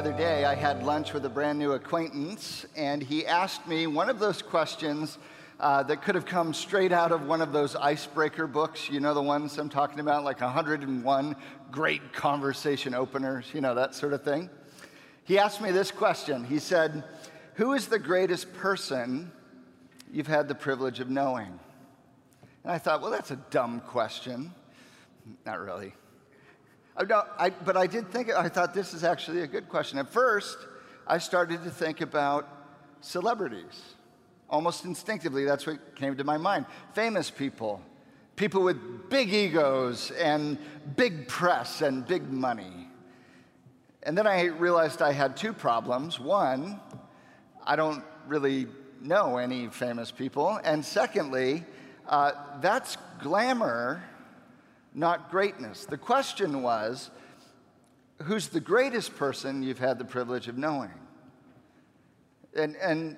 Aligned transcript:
the 0.00 0.08
other 0.08 0.16
day, 0.16 0.46
I 0.46 0.54
had 0.54 0.82
lunch 0.82 1.12
with 1.12 1.26
a 1.26 1.28
brand 1.28 1.58
new 1.58 1.72
acquaintance, 1.72 2.64
and 2.74 3.02
he 3.02 3.26
asked 3.26 3.66
me 3.68 3.86
one 3.86 4.08
of 4.08 4.18
those 4.18 4.40
questions 4.40 5.18
uh, 5.58 5.82
that 5.82 6.00
could 6.00 6.14
have 6.14 6.24
come 6.24 6.54
straight 6.54 6.90
out 6.90 7.12
of 7.12 7.26
one 7.26 7.42
of 7.42 7.52
those 7.52 7.76
icebreaker 7.76 8.46
books. 8.46 8.88
You 8.88 9.00
know 9.00 9.12
the 9.12 9.20
ones 9.20 9.58
I'm 9.58 9.68
talking 9.68 10.00
about, 10.00 10.24
like 10.24 10.40
101 10.40 11.36
great 11.70 12.14
conversation 12.14 12.94
openers, 12.94 13.44
you 13.52 13.60
know, 13.60 13.74
that 13.74 13.94
sort 13.94 14.14
of 14.14 14.22
thing. 14.22 14.48
He 15.24 15.38
asked 15.38 15.60
me 15.60 15.70
this 15.70 15.90
question. 15.90 16.44
He 16.44 16.60
said, 16.60 17.04
Who 17.56 17.74
is 17.74 17.88
the 17.88 17.98
greatest 17.98 18.54
person 18.54 19.30
you've 20.10 20.28
had 20.28 20.48
the 20.48 20.54
privilege 20.54 21.00
of 21.00 21.10
knowing? 21.10 21.60
And 22.64 22.72
I 22.72 22.78
thought, 22.78 23.02
well, 23.02 23.10
that's 23.10 23.32
a 23.32 23.38
dumb 23.50 23.80
question. 23.80 24.54
Not 25.44 25.60
really. 25.60 25.92
I 26.96 27.04
don't, 27.04 27.26
I, 27.38 27.50
but 27.50 27.76
I 27.76 27.86
did 27.86 28.10
think, 28.10 28.30
I 28.30 28.48
thought 28.48 28.74
this 28.74 28.94
is 28.94 29.04
actually 29.04 29.42
a 29.42 29.46
good 29.46 29.68
question. 29.68 29.98
At 29.98 30.08
first, 30.08 30.58
I 31.06 31.18
started 31.18 31.62
to 31.64 31.70
think 31.70 32.00
about 32.00 32.48
celebrities. 33.00 33.82
Almost 34.48 34.84
instinctively, 34.84 35.44
that's 35.44 35.66
what 35.66 35.96
came 35.96 36.16
to 36.16 36.24
my 36.24 36.36
mind. 36.36 36.66
Famous 36.94 37.30
people, 37.30 37.80
people 38.36 38.62
with 38.62 39.08
big 39.08 39.32
egos 39.32 40.10
and 40.12 40.58
big 40.96 41.28
press 41.28 41.82
and 41.82 42.06
big 42.06 42.30
money. 42.30 42.88
And 44.02 44.16
then 44.16 44.26
I 44.26 44.44
realized 44.46 45.02
I 45.02 45.12
had 45.12 45.36
two 45.36 45.52
problems. 45.52 46.18
One, 46.18 46.80
I 47.64 47.76
don't 47.76 48.02
really 48.26 48.66
know 49.00 49.36
any 49.36 49.68
famous 49.68 50.10
people. 50.10 50.58
And 50.64 50.84
secondly, 50.84 51.64
uh, 52.08 52.32
that's 52.60 52.96
glamour 53.20 54.02
not 54.94 55.30
greatness. 55.30 55.86
The 55.86 55.98
question 55.98 56.62
was 56.62 57.10
who's 58.22 58.48
the 58.48 58.60
greatest 58.60 59.16
person 59.16 59.62
you've 59.62 59.78
had 59.78 59.98
the 59.98 60.04
privilege 60.04 60.48
of 60.48 60.58
knowing? 60.58 60.90
And, 62.54 62.76
and 62.76 63.16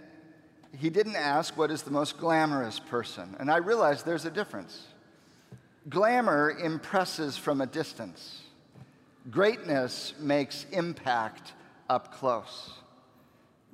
he 0.78 0.90
didn't 0.90 1.16
ask 1.16 1.56
what 1.56 1.70
is 1.70 1.82
the 1.82 1.90
most 1.90 2.18
glamorous 2.18 2.78
person. 2.78 3.36
And 3.38 3.50
I 3.50 3.56
realized 3.56 4.06
there's 4.06 4.24
a 4.24 4.30
difference. 4.30 4.86
Glamour 5.88 6.58
impresses 6.62 7.36
from 7.36 7.60
a 7.60 7.66
distance, 7.66 8.42
greatness 9.30 10.14
makes 10.20 10.64
impact 10.70 11.54
up 11.90 12.14
close. 12.14 12.70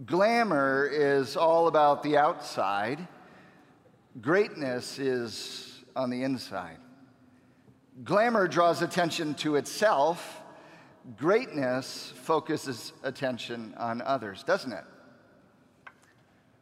Glamour 0.07 0.89
is 0.91 1.37
all 1.37 1.67
about 1.67 2.03
the 2.03 2.17
outside, 2.17 3.07
greatness 4.23 4.99
is 4.99 5.85
on 5.95 6.09
the 6.09 6.23
inside. 6.23 6.79
Glamour 8.05 8.47
draws 8.47 8.81
attention 8.83 9.35
to 9.35 9.57
itself, 9.57 10.41
greatness 11.17 12.13
focuses 12.23 12.93
attention 13.03 13.75
on 13.77 14.03
others, 14.03 14.45
doesn't 14.45 14.73
it? 14.73 14.85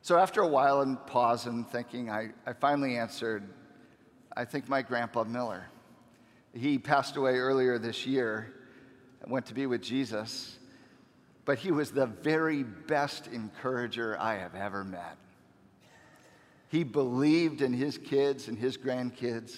So 0.00 0.16
after 0.16 0.40
a 0.40 0.48
while 0.48 0.80
and 0.80 1.04
pause 1.06 1.46
and 1.46 1.68
thinking, 1.68 2.08
I, 2.10 2.30
I 2.46 2.52
finally 2.54 2.96
answered, 2.96 3.42
I 4.34 4.44
think 4.44 4.68
my 4.68 4.80
grandpa 4.80 5.24
Miller. 5.24 5.66
He 6.54 6.78
passed 6.78 7.16
away 7.16 7.32
earlier 7.32 7.78
this 7.78 8.06
year, 8.06 8.54
and 9.20 9.30
went 9.30 9.46
to 9.46 9.54
be 9.54 9.66
with 9.66 9.82
Jesus, 9.82 10.58
but 11.44 11.58
he 11.58 11.70
was 11.70 11.90
the 11.90 12.06
very 12.06 12.62
best 12.62 13.26
encourager 13.26 14.16
I 14.18 14.36
have 14.36 14.54
ever 14.54 14.84
met. 14.84 15.16
He 16.68 16.82
believed 16.82 17.60
in 17.60 17.72
his 17.72 17.98
kids 17.98 18.48
and 18.48 18.56
his 18.56 18.78
grandkids. 18.78 19.56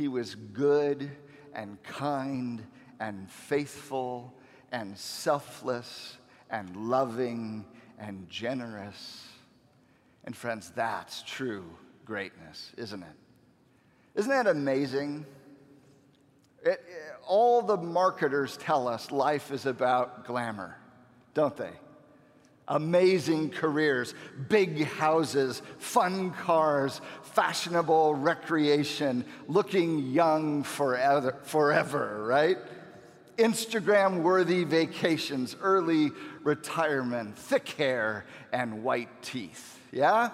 He 0.00 0.08
was 0.08 0.34
good 0.34 1.10
and 1.52 1.76
kind 1.82 2.66
and 3.00 3.30
faithful 3.30 4.32
and 4.72 4.96
selfless 4.96 6.16
and 6.48 6.74
loving 6.74 7.66
and 7.98 8.26
generous. 8.26 9.28
And 10.24 10.34
friends, 10.34 10.72
that's 10.74 11.22
true 11.24 11.66
greatness, 12.06 12.72
isn't 12.78 13.02
it? 13.02 13.12
Isn't 14.14 14.30
that 14.30 14.46
amazing? 14.46 15.26
It, 16.64 16.70
it, 16.70 16.80
all 17.28 17.60
the 17.60 17.76
marketers 17.76 18.56
tell 18.56 18.88
us 18.88 19.10
life 19.10 19.52
is 19.52 19.66
about 19.66 20.24
glamour, 20.24 20.78
don't 21.34 21.58
they? 21.58 21.72
Amazing 22.70 23.50
careers, 23.50 24.14
big 24.48 24.84
houses, 24.84 25.60
fun 25.78 26.30
cars, 26.30 27.00
fashionable 27.22 28.14
recreation, 28.14 29.24
looking 29.48 30.06
young 30.12 30.62
forever, 30.62 31.36
forever 31.42 32.24
right? 32.26 32.58
Instagram 33.36 34.22
worthy 34.22 34.64
vacations, 34.64 35.56
early 35.60 36.10
retirement, 36.44 37.36
thick 37.36 37.68
hair, 37.70 38.24
and 38.52 38.84
white 38.84 39.22
teeth. 39.22 39.80
Yeah? 39.90 40.30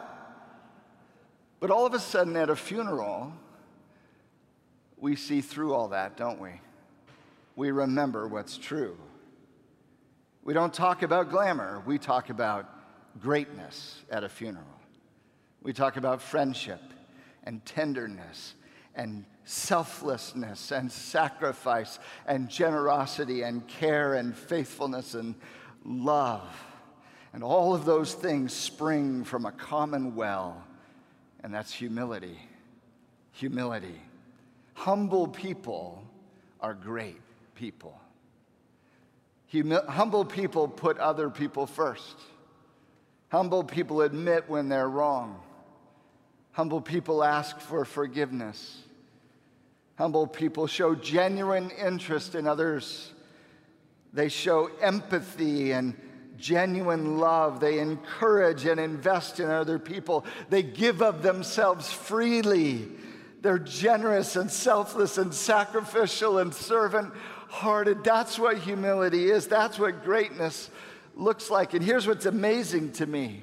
But 1.59 1.71
all 1.71 1.87
of 1.87 1.95
a 1.95 2.01
sudden 2.01 2.37
at 2.37 2.51
a 2.51 2.57
funeral, 2.57 3.33
we 4.99 5.17
see 5.17 5.41
through 5.41 5.73
all 5.73 5.89
that, 5.89 6.17
don't 6.17 6.41
we? 6.41 6.61
We 7.55 7.71
remember 7.71 8.27
what's 8.29 8.59
true. 8.59 8.97
We 10.47 10.55
don't 10.55 10.73
talk 10.73 11.03
about 11.03 11.29
glamour, 11.29 11.83
we 11.87 11.99
talk 11.99 12.31
about 12.31 12.71
greatness 13.21 14.01
at 14.09 14.23
a 14.23 14.29
funeral. 14.29 14.65
We 15.61 15.73
talk 15.73 15.97
about 15.97 16.23
friendship 16.23 16.81
and 17.43 17.65
tenderness 17.65 18.55
and 18.95 19.25
selflessness 19.45 20.71
and 20.71 20.93
sacrifice 20.93 21.99
and 22.29 22.49
generosity 22.49 23.43
and 23.43 23.67
care 23.67 24.15
and 24.15 24.37
faithfulness 24.37 25.15
and 25.15 25.35
love. 25.85 26.49
And 27.33 27.43
all 27.43 27.75
of 27.75 27.85
those 27.85 28.15
things 28.15 28.53
spring 28.53 29.25
from 29.25 29.47
a 29.47 29.53
common 29.53 30.15
well, 30.15 30.63
and 31.43 31.53
that's 31.53 31.73
humility. 31.73 32.39
Humility. 33.33 34.01
Humble 34.75 35.27
people 35.27 36.05
are 36.61 36.73
great 36.73 37.21
people. 37.57 38.01
Humble 39.53 40.25
people 40.25 40.69
put 40.69 40.99
other 40.99 41.31
people 41.31 41.67
first. 41.67 42.17
Humble 43.29 43.65
people 43.65 44.03
admit 44.03 44.49
when 44.49 44.69
they're 44.69 44.89
wrong. 44.89 45.41
Humble 46.53 46.81
people 46.81 47.23
ask 47.23 47.61
for 47.61 47.85
forgiveness. 47.85 48.83
Humble 49.97 50.27
people 50.27 50.67
show 50.67 50.95
genuine 50.95 51.71
interest 51.71 52.35
in 52.35 52.47
others. 52.47 53.13
They 54.13 54.29
show 54.29 54.71
empathy 54.81 55.73
and 55.73 55.95
genuine 56.39 57.19
love. 57.19 57.61
They 57.61 57.79
encourage 57.79 58.67
and 58.67 58.81
invest 58.81 59.41
in 59.41 59.51
other 59.51 59.79
people. 59.79 60.25
They 60.51 60.63
give 60.63 61.03
of 61.03 61.23
themselves 61.23 61.91
freely. 61.93 62.89
They're 63.43 63.59
generous 63.59 64.37
and 64.37 64.51
selfless 64.51 65.19
and 65.19 65.33
sacrificial 65.33 66.39
and 66.39 66.55
servant 66.55 67.13
hearted. 67.49 68.05
That's 68.05 68.39
what 68.39 68.59
humility 68.59 69.31
is. 69.31 69.47
That's 69.47 69.79
what 69.79 70.05
greatness 70.05 70.71
looks 71.15 71.51
like. 71.51 71.75
And 71.75 71.85
here's 71.85 72.07
what's 72.07 72.27
amazing 72.27 72.93
to 72.93 73.07
me 73.07 73.43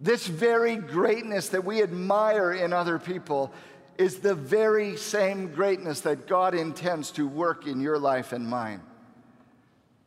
this 0.00 0.26
very 0.26 0.74
greatness 0.74 1.50
that 1.50 1.64
we 1.64 1.80
admire 1.80 2.52
in 2.52 2.72
other 2.72 2.98
people 2.98 3.52
is 3.96 4.18
the 4.18 4.34
very 4.34 4.96
same 4.96 5.52
greatness 5.54 6.00
that 6.00 6.26
God 6.26 6.56
intends 6.56 7.12
to 7.12 7.28
work 7.28 7.68
in 7.68 7.80
your 7.80 8.00
life 8.00 8.32
and 8.32 8.48
mine. 8.48 8.80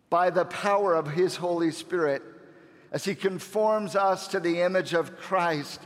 By 0.10 0.32
the 0.32 0.44
power 0.44 0.94
of 0.94 1.08
His 1.08 1.38
Holy 1.38 1.72
Spirit, 1.72 2.22
as 2.92 3.06
He 3.06 3.16
conforms 3.16 3.96
us 3.96 4.28
to 4.30 4.42
the 4.42 4.62
image 4.62 4.94
of 4.94 5.18
Christ, 5.18 5.80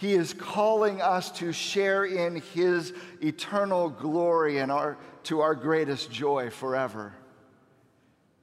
He 0.00 0.14
is 0.14 0.32
calling 0.32 1.02
us 1.02 1.30
to 1.32 1.52
share 1.52 2.06
in 2.06 2.36
His 2.36 2.94
eternal 3.20 3.90
glory 3.90 4.58
and 4.58 4.72
our 4.72 4.96
to 5.24 5.40
our 5.40 5.54
greatest 5.54 6.10
joy 6.10 6.48
forever. 6.48 7.12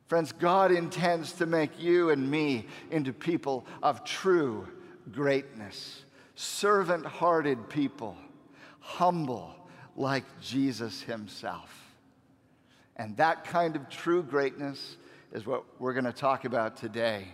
Friends, 0.06 0.31
God 0.31 0.71
intends 0.71 1.33
to 1.33 1.48
make 1.48 1.81
you 1.81 2.12
and 2.12 2.30
me 2.30 2.68
into 2.92 3.12
people 3.12 3.65
of 3.81 4.04
true 4.04 4.68
greatness, 5.12 6.04
servant 6.36 7.06
hearted 7.06 7.69
people, 7.69 8.15
humble 8.80 9.56
like 9.95 10.24
Jesus 10.39 11.01
himself. 11.01 11.74
And 12.95 13.18
that 13.18 13.45
kind 13.45 13.75
of 13.75 13.89
true 13.89 14.24
greatness 14.24 14.98
is 15.33 15.45
what 15.45 15.63
we're 15.80 15.94
going 15.94 16.06
to 16.06 16.13
talk 16.13 16.45
about 16.45 16.77
today. 16.77 17.27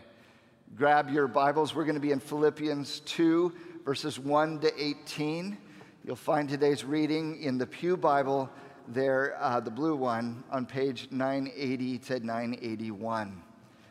Grab 0.76 1.12
your 1.12 1.28
Bibles. 1.28 1.76
We're 1.76 1.84
going 1.84 1.96
to 1.96 2.02
be 2.02 2.12
in 2.12 2.20
Philippians 2.20 3.02
2, 3.02 3.54
verses 3.86 4.18
1 4.18 4.60
to 4.60 4.82
18. 4.82 5.58
You'll 6.06 6.16
find 6.16 6.48
today's 6.48 6.86
reading 6.86 7.42
in 7.42 7.58
the 7.58 7.68
Pew 7.68 7.98
Bible 7.98 8.50
there, 8.88 9.36
uh, 9.40 9.60
the 9.60 9.72
blue 9.72 9.96
one, 9.96 10.44
on 10.52 10.66
page 10.66 11.10
980 11.12 11.98
to 12.00 12.20
981. 12.22 13.44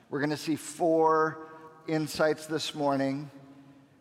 We're 0.09 0.19
going 0.19 0.31
to 0.31 0.37
see 0.37 0.57
four 0.57 1.47
insights 1.89 2.47
this 2.47 2.75
morning 2.75 3.31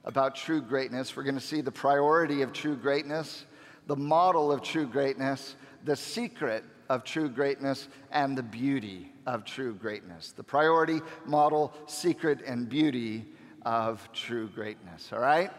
about 0.06 0.36
true 0.36 0.62
greatness. 0.62 1.16
We're 1.16 1.24
going 1.24 1.36
to 1.36 1.42
see 1.42 1.62
the 1.62 1.72
priority 1.72 2.42
of 2.42 2.54
true 2.54 2.76
greatness, 2.76 3.46
the 3.88 3.96
model 3.96 4.52
of 4.52 4.62
true 4.62 4.88
greatness, 4.88 5.56
the 5.84 5.96
secret 5.96 6.64
of 6.90 7.04
true 7.04 7.30
greatness 7.30 7.90
and 8.12 8.38
the 8.38 8.44
beauty 8.44 9.12
of 9.26 9.44
true 9.44 9.74
greatness. 9.74 10.32
The 10.32 10.44
priority, 10.44 11.02
model, 11.26 11.74
secret, 11.86 12.42
and 12.46 12.68
beauty 12.70 13.26
of 13.64 14.08
true 14.14 14.48
greatness. 14.48 15.12
All 15.14 15.20
right? 15.20 15.52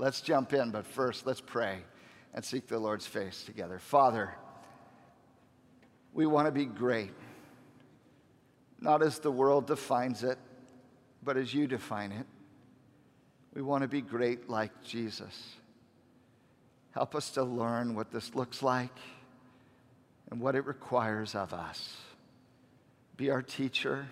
Let's 0.00 0.22
jump 0.22 0.54
in, 0.54 0.70
but 0.70 0.86
first, 0.86 1.26
let's 1.26 1.42
pray 1.42 1.80
and 2.32 2.42
seek 2.42 2.66
the 2.66 2.78
Lord's 2.78 3.06
face 3.06 3.44
together. 3.44 3.78
Father, 3.78 4.34
we 6.14 6.24
want 6.24 6.46
to 6.46 6.52
be 6.52 6.64
great, 6.64 7.12
not 8.80 9.02
as 9.02 9.18
the 9.18 9.30
world 9.30 9.66
defines 9.66 10.22
it, 10.22 10.38
but 11.22 11.36
as 11.36 11.52
you 11.52 11.66
define 11.66 12.12
it. 12.12 12.24
We 13.52 13.60
want 13.60 13.82
to 13.82 13.88
be 13.88 14.00
great 14.00 14.48
like 14.48 14.72
Jesus. 14.82 15.56
Help 16.92 17.14
us 17.14 17.32
to 17.32 17.42
learn 17.44 17.94
what 17.94 18.10
this 18.10 18.34
looks 18.34 18.62
like 18.62 18.96
and 20.30 20.40
what 20.40 20.54
it 20.54 20.64
requires 20.64 21.34
of 21.34 21.52
us. 21.52 21.94
Be 23.18 23.28
our 23.28 23.42
teacher. 23.42 24.06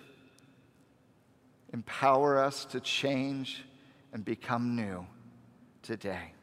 Empower 1.73 2.37
us 2.37 2.65
to 2.65 2.79
change 2.79 3.63
and 4.13 4.23
become 4.23 4.75
new 4.75 5.07
today. 5.81 6.33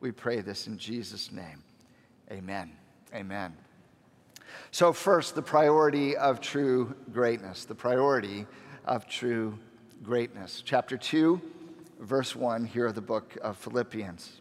We 0.00 0.12
pray 0.12 0.40
this 0.40 0.66
in 0.66 0.78
Jesus' 0.78 1.32
name. 1.32 1.62
Amen. 2.30 2.72
Amen. 3.14 3.56
So, 4.70 4.92
first, 4.92 5.34
the 5.34 5.42
priority 5.42 6.16
of 6.16 6.40
true 6.40 6.94
greatness. 7.12 7.64
The 7.64 7.74
priority 7.74 8.46
of 8.84 9.08
true 9.08 9.58
greatness. 10.02 10.62
Chapter 10.64 10.96
2, 10.96 11.40
verse 12.00 12.36
1 12.36 12.64
here 12.64 12.86
of 12.86 12.94
the 12.94 13.00
book 13.00 13.36
of 13.42 13.56
Philippians. 13.56 14.40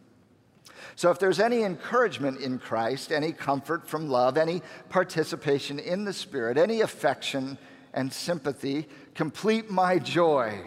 So, 0.95 1.09
if 1.09 1.19
there's 1.19 1.39
any 1.39 1.63
encouragement 1.63 2.41
in 2.41 2.59
Christ, 2.59 3.11
any 3.11 3.31
comfort 3.31 3.87
from 3.87 4.09
love, 4.09 4.37
any 4.37 4.61
participation 4.89 5.79
in 5.79 6.05
the 6.05 6.13
Spirit, 6.13 6.57
any 6.57 6.81
affection 6.81 7.57
and 7.93 8.11
sympathy, 8.11 8.87
complete 9.13 9.69
my 9.69 9.99
joy 9.99 10.65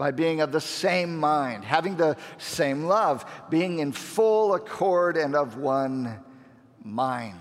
by 0.00 0.10
being 0.10 0.40
of 0.40 0.50
the 0.50 0.62
same 0.62 1.14
mind, 1.14 1.62
having 1.62 1.94
the 1.94 2.16
same 2.38 2.84
love, 2.84 3.22
being 3.50 3.80
in 3.80 3.92
full 3.92 4.54
accord 4.54 5.18
and 5.18 5.36
of 5.36 5.58
one 5.58 6.18
mind. 6.82 7.38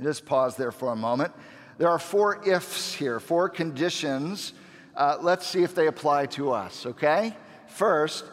Just 0.00 0.24
pause 0.24 0.54
there 0.54 0.70
for 0.70 0.92
a 0.92 0.96
moment. 0.96 1.32
There 1.76 1.88
are 1.88 1.98
four 1.98 2.40
ifs 2.48 2.94
here, 2.94 3.18
four 3.18 3.48
conditions. 3.48 4.52
Uh, 4.94 5.16
let's 5.20 5.44
see 5.44 5.64
if 5.64 5.74
they 5.74 5.88
apply 5.88 6.26
to 6.26 6.52
us, 6.52 6.86
okay? 6.86 7.36
First, 7.66 8.26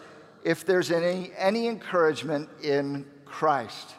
if 0.44 0.64
there's 0.64 0.92
any, 0.92 1.32
any 1.36 1.66
encouragement 1.66 2.50
in 2.62 3.08
Christ. 3.26 3.96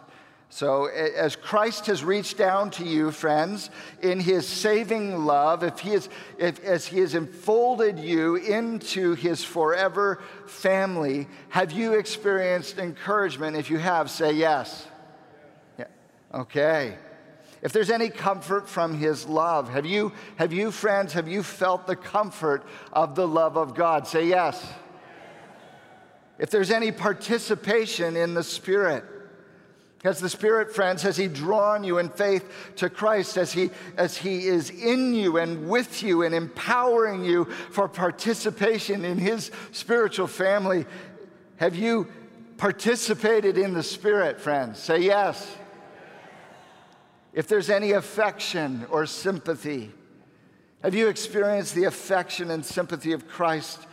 So, 0.55 0.85
as 0.85 1.35
Christ 1.35 1.87
has 1.87 2.05
reached 2.05 2.37
down 2.37 2.73
to 2.73 2.85
you, 2.85 3.11
friends, 3.11 3.71
in 4.03 4.21
his 4.21 4.47
saving 4.47 5.25
love, 5.25 5.65
if 5.65 5.79
he 5.79 5.95
is, 5.95 6.11
if, 6.37 6.63
as 6.63 6.85
he 6.85 6.99
has 6.99 7.15
enfolded 7.15 7.99
you 7.99 8.37
into 8.37 9.15
his 9.15 9.43
forever 9.43 10.21
family, 10.47 11.27
have 11.49 11.73
you 11.73 11.95
experienced 11.95 12.77
encouragement? 12.77 13.57
If 13.57 13.71
you 13.71 13.79
have, 13.79 14.11
say 14.11 14.33
yes. 14.35 14.87
Yeah. 15.79 15.87
Okay. 16.35 16.99
If 17.63 17.73
there's 17.73 17.91
any 17.91 18.11
comfort 18.11 18.69
from 18.69 18.99
his 18.99 19.25
love, 19.25 19.71
have 19.71 19.87
you, 19.87 20.13
have 20.37 20.53
you, 20.53 20.71
friends, 20.71 21.15
have 21.15 21.29
you 21.29 21.43
felt 21.43 21.87
the 21.87 21.97
comfort 21.97 22.63
of 22.93 23.15
the 23.15 23.27
love 23.27 23.57
of 23.57 23.75
God? 23.75 24.07
Say 24.07 24.27
yes. 24.27 24.71
If 26.39 26.51
there's 26.51 26.71
any 26.71 26.93
participation 26.93 28.17
in 28.17 28.35
the 28.35 28.45
Spirit, 28.45 29.07
has 30.03 30.19
the 30.19 30.29
Spirit, 30.29 30.75
friends, 30.75 31.03
has 31.03 31.17
He 31.17 31.29
drawn 31.29 31.85
you 31.85 31.99
in 31.99 32.09
faith 32.09 32.73
to 32.77 32.91
Christ 32.91 33.37
as 33.37 33.53
He, 33.53 33.71
as 33.97 34.17
he 34.17 34.47
is 34.49 34.71
in 34.71 35.15
you 35.15 35.39
and 35.39 35.69
with 35.69 36.03
you 36.03 36.23
and 36.23 36.35
empowering 36.35 37.25
you 37.25 37.45
for 37.71 37.89
participation 37.89 39.05
in 39.05 39.19
His 39.19 39.51
spiritual 39.71 40.27
family? 40.27 40.87
Have 41.57 41.77
you 41.77 42.09
participated 42.57 43.57
in 43.57 43.75
the 43.75 43.83
Spirit, 43.83 44.41
friends? 44.41 44.79
Say 44.81 45.01
yes. 45.01 45.57
If 47.33 47.49
there's 47.49 47.71
any 47.71 47.93
affection 47.93 48.87
or 48.91 49.07
sympathy, 49.07 49.93
have 50.83 50.95
you 50.95 51.09
experienced 51.09 51.75
the 51.75 51.85
affection 51.85 52.51
and 52.51 52.65
sympathy 52.65 53.13
of 53.13 53.29
Christ 53.29 53.87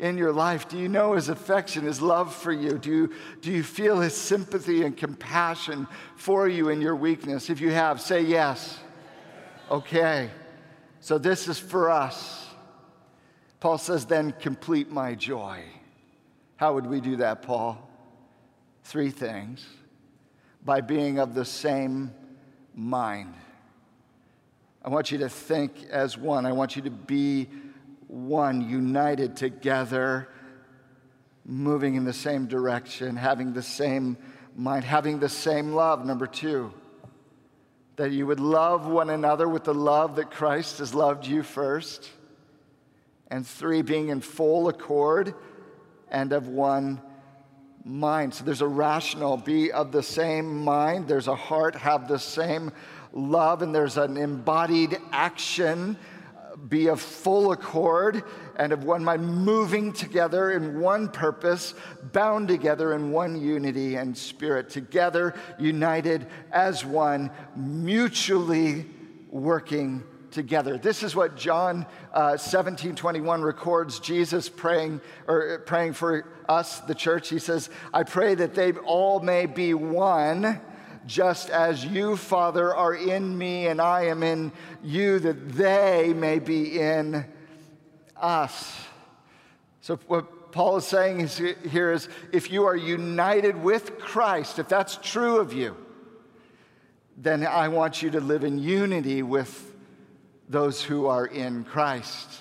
in 0.00 0.16
your 0.16 0.32
life? 0.32 0.68
Do 0.68 0.78
you 0.78 0.88
know 0.88 1.12
his 1.12 1.28
affection, 1.28 1.84
his 1.84 2.00
love 2.00 2.34
for 2.34 2.52
you? 2.52 2.78
Do 2.78 2.90
you, 2.90 3.12
do 3.42 3.52
you 3.52 3.62
feel 3.62 4.00
his 4.00 4.16
sympathy 4.16 4.82
and 4.82 4.96
compassion 4.96 5.86
for 6.16 6.48
you 6.48 6.70
in 6.70 6.80
your 6.80 6.96
weakness? 6.96 7.50
If 7.50 7.60
you 7.60 7.70
have, 7.70 8.00
say 8.00 8.22
yes. 8.22 8.80
Okay. 9.70 10.30
So 11.00 11.18
this 11.18 11.48
is 11.48 11.58
for 11.58 11.90
us. 11.90 12.46
Paul 13.60 13.78
says, 13.78 14.06
then 14.06 14.32
complete 14.40 14.90
my 14.90 15.14
joy. 15.14 15.62
How 16.56 16.74
would 16.74 16.86
we 16.86 17.00
do 17.00 17.16
that, 17.16 17.42
Paul? 17.42 17.88
Three 18.84 19.10
things 19.10 19.66
by 20.64 20.80
being 20.80 21.18
of 21.18 21.34
the 21.34 21.44
same 21.44 22.10
mind. 22.74 23.34
I 24.82 24.88
want 24.88 25.12
you 25.12 25.18
to 25.18 25.28
think 25.28 25.72
as 25.90 26.16
one. 26.16 26.46
I 26.46 26.52
want 26.52 26.74
you 26.74 26.82
to 26.82 26.90
be 26.90 27.48
one, 28.10 28.68
united 28.68 29.36
together, 29.36 30.28
moving 31.44 31.94
in 31.94 32.04
the 32.04 32.12
same 32.12 32.46
direction, 32.46 33.16
having 33.16 33.52
the 33.52 33.62
same 33.62 34.16
mind, 34.56 34.84
having 34.84 35.20
the 35.20 35.28
same 35.28 35.72
love. 35.72 36.04
Number 36.04 36.26
two, 36.26 36.72
that 37.96 38.10
you 38.10 38.26
would 38.26 38.40
love 38.40 38.86
one 38.86 39.10
another 39.10 39.48
with 39.48 39.64
the 39.64 39.74
love 39.74 40.16
that 40.16 40.30
Christ 40.30 40.78
has 40.78 40.92
loved 40.92 41.26
you 41.26 41.42
first. 41.42 42.10
And 43.28 43.46
three, 43.46 43.82
being 43.82 44.08
in 44.08 44.20
full 44.20 44.68
accord 44.68 45.34
and 46.10 46.32
of 46.32 46.48
one 46.48 47.00
mind. 47.84 48.34
So 48.34 48.44
there's 48.44 48.60
a 48.60 48.66
rational, 48.66 49.36
be 49.36 49.70
of 49.70 49.92
the 49.92 50.02
same 50.02 50.64
mind. 50.64 51.06
There's 51.06 51.28
a 51.28 51.36
heart, 51.36 51.76
have 51.76 52.08
the 52.08 52.18
same 52.18 52.72
love, 53.12 53.62
and 53.62 53.72
there's 53.72 53.96
an 53.96 54.16
embodied 54.16 54.98
action 55.12 55.96
be 56.68 56.88
of 56.88 57.00
full 57.00 57.52
accord 57.52 58.22
and 58.56 58.72
of 58.72 58.84
one 58.84 59.02
mind, 59.02 59.26
moving 59.26 59.92
together 59.92 60.52
in 60.52 60.80
one 60.80 61.08
purpose, 61.08 61.74
bound 62.12 62.48
together 62.48 62.94
in 62.94 63.10
one 63.10 63.40
unity 63.40 63.96
and 63.96 64.16
spirit, 64.16 64.68
together, 64.68 65.34
united 65.58 66.26
as 66.52 66.84
one, 66.84 67.30
mutually 67.56 68.86
working 69.30 70.02
together. 70.30 70.78
This 70.78 71.02
is 71.02 71.16
what 71.16 71.36
John 71.36 71.86
uh, 72.12 72.36
17 72.36 72.94
21 72.94 73.42
records 73.42 73.98
Jesus 73.98 74.48
praying 74.48 75.00
or 75.26 75.54
uh, 75.54 75.58
praying 75.58 75.94
for 75.94 76.26
us, 76.48 76.80
the 76.80 76.94
church. 76.94 77.28
He 77.28 77.38
says, 77.38 77.70
I 77.92 78.02
pray 78.02 78.34
that 78.34 78.54
they 78.54 78.72
all 78.72 79.20
may 79.20 79.46
be 79.46 79.74
one 79.74 80.60
just 81.06 81.50
as 81.50 81.84
you, 81.84 82.16
Father, 82.16 82.74
are 82.74 82.94
in 82.94 83.36
me 83.36 83.66
and 83.66 83.80
I 83.80 84.06
am 84.06 84.22
in 84.22 84.52
you, 84.82 85.18
that 85.20 85.50
they 85.50 86.12
may 86.14 86.38
be 86.38 86.78
in 86.78 87.24
us. 88.16 88.76
So, 89.80 89.96
what 90.06 90.52
Paul 90.52 90.76
is 90.76 90.86
saying 90.86 91.20
is, 91.20 91.38
here 91.38 91.92
is 91.92 92.08
if 92.32 92.50
you 92.50 92.64
are 92.64 92.76
united 92.76 93.62
with 93.62 93.98
Christ, 93.98 94.58
if 94.58 94.68
that's 94.68 94.96
true 94.96 95.38
of 95.38 95.52
you, 95.52 95.76
then 97.16 97.46
I 97.46 97.68
want 97.68 98.02
you 98.02 98.10
to 98.10 98.20
live 98.20 98.44
in 98.44 98.58
unity 98.58 99.22
with 99.22 99.74
those 100.48 100.82
who 100.82 101.06
are 101.06 101.26
in 101.26 101.64
Christ. 101.64 102.40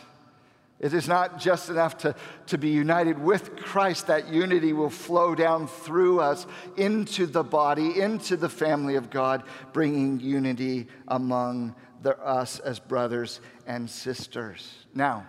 It 0.80 0.94
is 0.94 1.10
not 1.10 1.40
just 1.40 1.70
enough 1.70 1.98
to, 2.00 2.16
to 2.48 2.58
be 2.58 2.70
united 2.70 3.20
with 3.20 3.58
Christ. 3.58 4.08
That 4.08 4.30
unity 4.30 4.72
will 4.72 4.90
flow 4.90 5.36
down 5.36 5.68
through 5.68 6.22
us 6.22 6.48
into 6.78 7.26
the 7.26 7.44
body, 7.44 8.00
into 8.00 8.38
the 8.38 8.48
family 8.48 8.96
of 8.96 9.10
God, 9.10 9.44
bringing 9.74 10.22
unity 10.22 10.88
among 11.08 11.76
the, 12.02 12.18
us 12.20 12.60
as 12.60 12.80
brothers 12.80 13.42
and 13.68 13.90
sisters. 13.90 14.86
Now, 14.96 15.28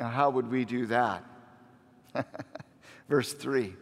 now, 0.00 0.08
how 0.08 0.30
would 0.30 0.50
we 0.50 0.64
do 0.64 0.86
that? 0.86 1.22
Verse 3.08 3.34
3 3.34 3.74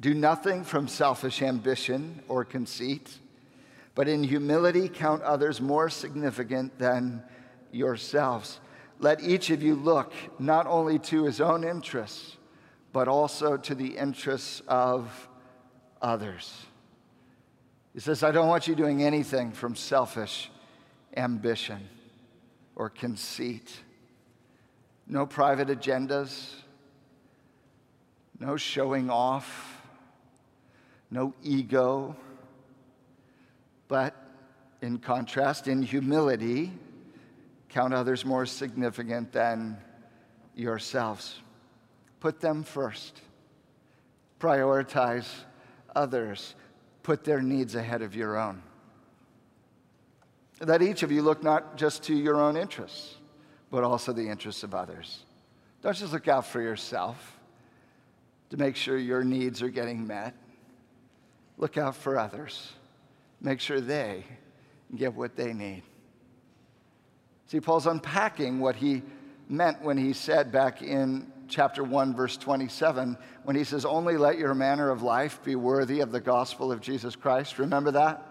Do 0.00 0.14
nothing 0.14 0.64
from 0.64 0.86
selfish 0.86 1.42
ambition 1.42 2.22
or 2.28 2.44
conceit, 2.44 3.18
but 3.96 4.08
in 4.08 4.22
humility 4.22 4.88
count 4.88 5.22
others 5.22 5.60
more 5.60 5.90
significant 5.90 6.78
than 6.78 7.24
yourselves 7.72 8.60
let 9.00 9.22
each 9.22 9.50
of 9.50 9.62
you 9.62 9.74
look 9.74 10.12
not 10.38 10.66
only 10.66 10.98
to 10.98 11.24
his 11.24 11.40
own 11.40 11.64
interests, 11.64 12.36
but 12.92 13.08
also 13.08 13.56
to 13.56 13.74
the 13.74 13.96
interests 13.96 14.62
of 14.66 15.28
others. 16.02 16.66
He 17.94 18.00
says, 18.00 18.22
I 18.22 18.30
don't 18.30 18.48
want 18.48 18.66
you 18.68 18.74
doing 18.74 19.02
anything 19.02 19.52
from 19.52 19.74
selfish 19.74 20.50
ambition 21.16 21.88
or 22.76 22.90
conceit. 22.90 23.72
No 25.06 25.26
private 25.26 25.68
agendas, 25.68 26.52
no 28.38 28.56
showing 28.56 29.10
off, 29.10 29.80
no 31.10 31.34
ego, 31.42 32.14
but 33.88 34.14
in 34.82 34.98
contrast, 34.98 35.66
in 35.66 35.82
humility, 35.82 36.72
count 37.68 37.94
others 37.94 38.24
more 38.24 38.46
significant 38.46 39.32
than 39.32 39.78
yourselves. 40.54 41.40
Put 42.20 42.40
them 42.40 42.64
first. 42.64 43.20
Prioritize 44.40 45.28
others. 45.94 46.54
Put 47.02 47.24
their 47.24 47.40
needs 47.40 47.74
ahead 47.74 48.02
of 48.02 48.14
your 48.14 48.36
own. 48.38 48.62
That 50.60 50.82
each 50.82 51.02
of 51.02 51.12
you 51.12 51.22
look 51.22 51.42
not 51.42 51.76
just 51.76 52.02
to 52.04 52.14
your 52.14 52.40
own 52.40 52.56
interests, 52.56 53.16
but 53.70 53.84
also 53.84 54.12
the 54.12 54.28
interests 54.28 54.62
of 54.62 54.74
others. 54.74 55.20
Don't 55.82 55.96
just 55.96 56.12
look 56.12 56.26
out 56.26 56.46
for 56.46 56.60
yourself 56.60 57.38
to 58.50 58.56
make 58.56 58.74
sure 58.74 58.96
your 58.96 59.22
needs 59.22 59.62
are 59.62 59.68
getting 59.68 60.06
met. 60.06 60.34
Look 61.56 61.76
out 61.76 61.94
for 61.94 62.18
others. 62.18 62.72
Make 63.40 63.60
sure 63.60 63.80
they 63.80 64.24
get 64.96 65.14
what 65.14 65.36
they 65.36 65.52
need. 65.52 65.82
See, 67.48 67.60
Paul's 67.60 67.86
unpacking 67.86 68.60
what 68.60 68.76
he 68.76 69.02
meant 69.48 69.82
when 69.82 69.96
he 69.96 70.12
said 70.12 70.52
back 70.52 70.82
in 70.82 71.32
chapter 71.48 71.82
1, 71.82 72.14
verse 72.14 72.36
27, 72.36 73.16
when 73.44 73.56
he 73.56 73.64
says, 73.64 73.86
Only 73.86 74.18
let 74.18 74.36
your 74.36 74.54
manner 74.54 74.90
of 74.90 75.02
life 75.02 75.42
be 75.42 75.56
worthy 75.56 76.00
of 76.00 76.12
the 76.12 76.20
gospel 76.20 76.70
of 76.70 76.82
Jesus 76.82 77.16
Christ. 77.16 77.58
Remember 77.58 77.90
that? 77.92 78.22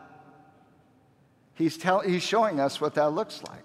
He's, 1.55 1.79
tell, 1.79 2.01
he's 2.01 2.21
showing 2.21 2.59
us 2.59 2.79
what 2.79 2.93
that 2.93 3.09
looks 3.09 3.41
like. 3.43 3.63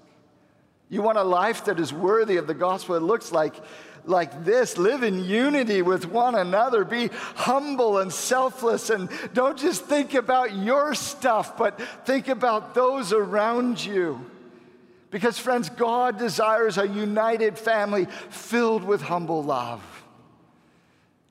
You 0.89 1.03
want 1.03 1.19
a 1.19 1.23
life 1.23 1.67
that 1.67 1.79
is 1.79 1.93
worthy 1.93 2.39
of 2.39 2.47
the 2.47 2.55
gospel? 2.55 2.95
It 2.97 3.03
looks 3.03 3.31
like, 3.31 3.55
like 4.07 4.47
this 4.47 4.79
live 4.79 5.03
in 5.03 5.23
unity 5.23 5.83
with 5.83 6.07
one 6.07 6.35
another, 6.35 6.87
be 6.87 7.11
humble 7.35 7.99
and 7.99 8.11
selfless, 8.11 8.89
and 8.89 9.11
don't 9.35 9.59
just 9.59 9.85
think 9.85 10.15
about 10.15 10.57
your 10.57 10.95
stuff, 10.95 11.59
but 11.59 11.79
think 12.07 12.29
about 12.29 12.75
those 12.75 13.13
around 13.13 13.85
you. 13.85 14.31
Because, 15.12 15.38
friends, 15.38 15.69
God 15.69 16.19
desires 16.19 16.78
a 16.78 16.88
united 16.88 17.59
family 17.59 18.07
filled 18.31 18.83
with 18.83 19.02
humble 19.02 19.42
love. 19.42 19.83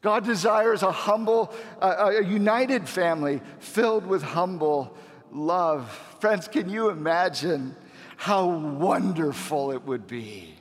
God 0.04 0.24
desires 0.24 0.84
a 0.84 0.92
humble, 0.92 1.52
a 1.82 2.24
united 2.24 2.88
family 2.88 3.42
filled 3.58 4.06
with 4.06 4.22
humble 4.22 4.96
love. 5.32 5.90
Friends, 6.20 6.48
can 6.48 6.70
you 6.70 6.90
imagine 6.90 7.76
how 8.18 8.46
wonderful 8.50 9.72
it 9.72 9.84
would 9.84 10.06
be? 10.06 10.54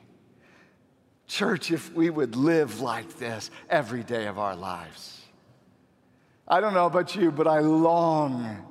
Church, 1.26 1.70
if 1.70 1.92
we 1.92 2.08
would 2.08 2.36
live 2.36 2.80
like 2.80 3.18
this 3.18 3.50
every 3.68 4.02
day 4.02 4.28
of 4.28 4.38
our 4.38 4.56
lives. 4.56 5.20
I 6.48 6.62
don't 6.62 6.72
know 6.72 6.86
about 6.86 7.14
you, 7.14 7.30
but 7.30 7.46
I 7.46 7.60
long 7.60 8.66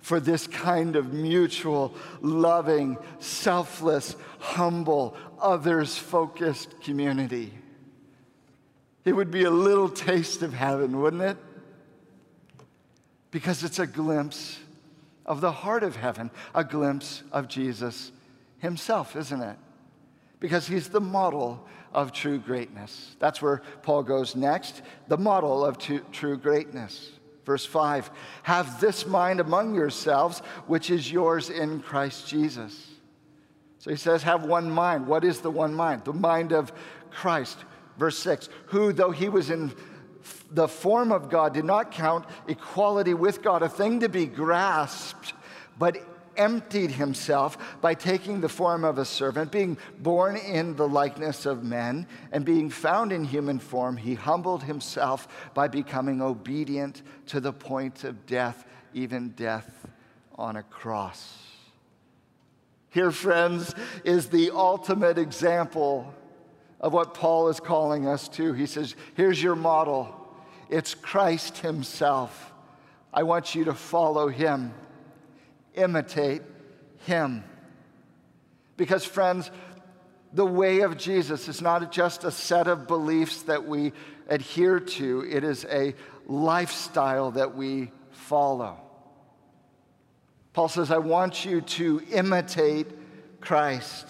for 0.00 0.20
this 0.20 0.46
kind 0.46 0.96
of 0.96 1.12
mutual, 1.12 1.94
loving, 2.20 2.96
selfless, 3.18 4.16
humble, 4.38 5.16
others 5.40 5.96
focused 5.96 6.80
community. 6.80 7.52
It 9.04 9.12
would 9.12 9.30
be 9.30 9.44
a 9.44 9.50
little 9.50 9.88
taste 9.88 10.42
of 10.42 10.52
heaven, 10.52 11.00
wouldn't 11.00 11.22
it? 11.22 11.36
Because 13.30 13.64
it's 13.64 13.78
a 13.78 13.86
glimpse 13.86 14.58
of 15.26 15.40
the 15.40 15.52
heart 15.52 15.82
of 15.82 15.96
heaven, 15.96 16.30
a 16.54 16.64
glimpse 16.64 17.22
of 17.32 17.48
Jesus 17.48 18.12
himself, 18.58 19.14
isn't 19.16 19.42
it? 19.42 19.56
Because 20.40 20.66
he's 20.66 20.88
the 20.88 21.00
model 21.00 21.66
of 21.92 22.12
true 22.12 22.38
greatness. 22.38 23.16
That's 23.18 23.42
where 23.42 23.62
Paul 23.82 24.02
goes 24.02 24.36
next 24.36 24.82
the 25.08 25.18
model 25.18 25.64
of 25.64 25.78
true 25.78 26.36
greatness. 26.36 27.10
Verse 27.48 27.64
5 27.64 28.10
Have 28.42 28.78
this 28.78 29.06
mind 29.06 29.40
among 29.40 29.74
yourselves, 29.74 30.40
which 30.66 30.90
is 30.90 31.10
yours 31.10 31.48
in 31.48 31.80
Christ 31.80 32.28
Jesus. 32.28 32.90
So 33.78 33.90
he 33.90 33.96
says, 33.96 34.22
Have 34.24 34.44
one 34.44 34.70
mind. 34.70 35.06
What 35.06 35.24
is 35.24 35.40
the 35.40 35.50
one 35.50 35.72
mind? 35.72 36.04
The 36.04 36.12
mind 36.12 36.52
of 36.52 36.70
Christ. 37.10 37.56
Verse 37.96 38.18
6 38.18 38.50
Who, 38.66 38.92
though 38.92 39.12
he 39.12 39.30
was 39.30 39.48
in 39.48 39.72
the 40.50 40.68
form 40.68 41.10
of 41.10 41.30
God, 41.30 41.54
did 41.54 41.64
not 41.64 41.90
count 41.90 42.26
equality 42.48 43.14
with 43.14 43.40
God 43.40 43.62
a 43.62 43.68
thing 43.70 44.00
to 44.00 44.10
be 44.10 44.26
grasped, 44.26 45.32
but 45.78 45.96
emptied 46.38 46.92
himself 46.92 47.80
by 47.80 47.94
taking 47.94 48.40
the 48.40 48.48
form 48.48 48.84
of 48.84 48.96
a 48.96 49.04
servant, 49.04 49.52
being 49.52 49.76
born 49.98 50.36
in 50.36 50.76
the 50.76 50.88
likeness 50.88 51.44
of 51.44 51.64
men, 51.64 52.06
and 52.32 52.44
being 52.44 52.70
found 52.70 53.12
in 53.12 53.24
human 53.24 53.58
form, 53.58 53.96
he 53.96 54.14
humbled 54.14 54.62
himself 54.62 55.52
by 55.52 55.68
becoming 55.68 56.22
obedient 56.22 57.02
to 57.26 57.40
the 57.40 57.52
point 57.52 58.04
of 58.04 58.26
death, 58.26 58.64
even 58.94 59.30
death 59.30 59.86
on 60.36 60.56
a 60.56 60.62
cross. 60.62 61.36
Here, 62.90 63.10
friends, 63.10 63.74
is 64.04 64.28
the 64.28 64.50
ultimate 64.50 65.18
example 65.18 66.14
of 66.80 66.92
what 66.92 67.14
Paul 67.14 67.48
is 67.48 67.60
calling 67.60 68.06
us 68.06 68.28
to. 68.30 68.52
He 68.52 68.66
says, 68.66 68.94
Here's 69.14 69.42
your 69.42 69.56
model. 69.56 70.14
It's 70.70 70.94
Christ 70.94 71.58
Himself. 71.58 72.52
I 73.12 73.24
want 73.24 73.54
you 73.54 73.64
to 73.64 73.74
follow 73.74 74.28
Him 74.28 74.72
imitate 75.74 76.42
him. 77.06 77.44
Because, 78.76 79.04
friends, 79.04 79.50
the 80.32 80.46
way 80.46 80.80
of 80.80 80.96
Jesus 80.96 81.48
is 81.48 81.62
not 81.62 81.90
just 81.90 82.24
a 82.24 82.30
set 82.30 82.68
of 82.68 82.86
beliefs 82.86 83.42
that 83.42 83.66
we 83.66 83.92
adhere 84.28 84.78
to, 84.78 85.26
it 85.28 85.42
is 85.44 85.64
a 85.66 85.94
lifestyle 86.26 87.30
that 87.32 87.56
we 87.56 87.90
follow. 88.10 88.78
Paul 90.52 90.68
says, 90.68 90.90
I 90.90 90.98
want 90.98 91.44
you 91.44 91.60
to 91.60 92.02
imitate 92.10 92.88
Christ. 93.40 94.08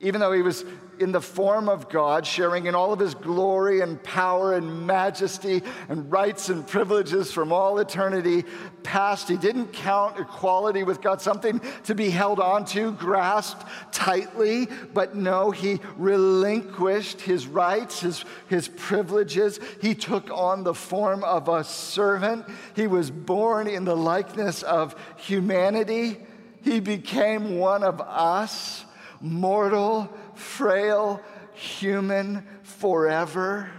Even 0.00 0.20
though 0.20 0.32
he 0.32 0.42
was 0.42 0.64
in 1.00 1.12
the 1.12 1.20
form 1.20 1.68
of 1.68 1.88
God, 1.88 2.26
sharing 2.26 2.66
in 2.66 2.74
all 2.74 2.92
of 2.92 2.98
his 2.98 3.14
glory 3.14 3.80
and 3.80 4.02
power 4.02 4.54
and 4.54 4.86
majesty 4.86 5.62
and 5.88 6.10
rights 6.10 6.48
and 6.48 6.66
privileges 6.66 7.32
from 7.32 7.52
all 7.52 7.78
eternity 7.78 8.44
past. 8.82 9.28
He 9.28 9.36
didn't 9.36 9.72
count 9.72 10.18
equality 10.18 10.82
with 10.82 11.00
God 11.00 11.20
something 11.20 11.60
to 11.84 11.94
be 11.94 12.10
held 12.10 12.40
onto, 12.40 12.92
grasped 12.92 13.66
tightly, 13.92 14.68
but 14.94 15.14
no, 15.14 15.50
he 15.50 15.80
relinquished 15.96 17.20
his 17.20 17.46
rights, 17.46 18.00
his, 18.00 18.24
his 18.48 18.68
privileges. 18.68 19.60
He 19.80 19.94
took 19.94 20.30
on 20.30 20.64
the 20.64 20.74
form 20.74 21.24
of 21.24 21.48
a 21.48 21.64
servant. 21.64 22.46
He 22.74 22.86
was 22.86 23.10
born 23.10 23.66
in 23.66 23.84
the 23.84 23.96
likeness 23.96 24.62
of 24.62 24.94
humanity. 25.16 26.18
He 26.62 26.80
became 26.80 27.58
one 27.58 27.82
of 27.82 28.00
us 28.00 28.84
mortal, 29.20 30.12
frail, 30.36 31.20
human 31.52 32.46
forever. 32.62 33.70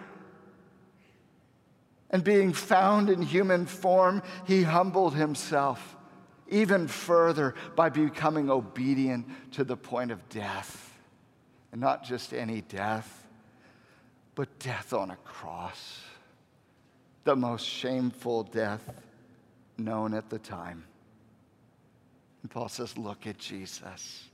And 2.09 2.23
being 2.23 2.53
found 2.53 3.09
in 3.09 3.21
human 3.21 3.65
form, 3.65 4.21
he 4.45 4.63
humbled 4.63 5.15
himself 5.15 5.95
even 6.49 6.87
further 6.87 7.55
by 7.75 7.89
becoming 7.89 8.49
obedient 8.49 9.27
to 9.51 9.63
the 9.63 9.75
point 9.75 10.11
of 10.11 10.27
death. 10.29 10.97
And 11.71 11.81
not 11.81 12.03
just 12.03 12.33
any 12.33 12.61
death, 12.61 13.27
but 14.35 14.59
death 14.59 14.93
on 14.93 15.11
a 15.11 15.17
cross, 15.17 16.01
the 17.23 17.35
most 17.35 17.65
shameful 17.65 18.43
death 18.43 18.89
known 19.77 20.13
at 20.13 20.29
the 20.29 20.39
time. 20.39 20.85
And 22.41 22.51
Paul 22.51 22.69
says, 22.69 22.97
Look 22.97 23.27
at 23.27 23.37
Jesus. 23.37 24.29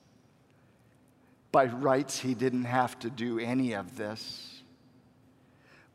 By 1.54 1.66
rights, 1.66 2.20
he 2.20 2.34
didn't 2.34 2.64
have 2.64 2.98
to 3.00 3.12
do 3.12 3.38
any 3.38 3.74
of 3.74 3.96
this, 3.96 4.64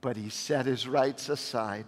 but 0.00 0.16
he 0.16 0.30
set 0.30 0.66
his 0.66 0.86
rights 0.86 1.28
aside 1.28 1.84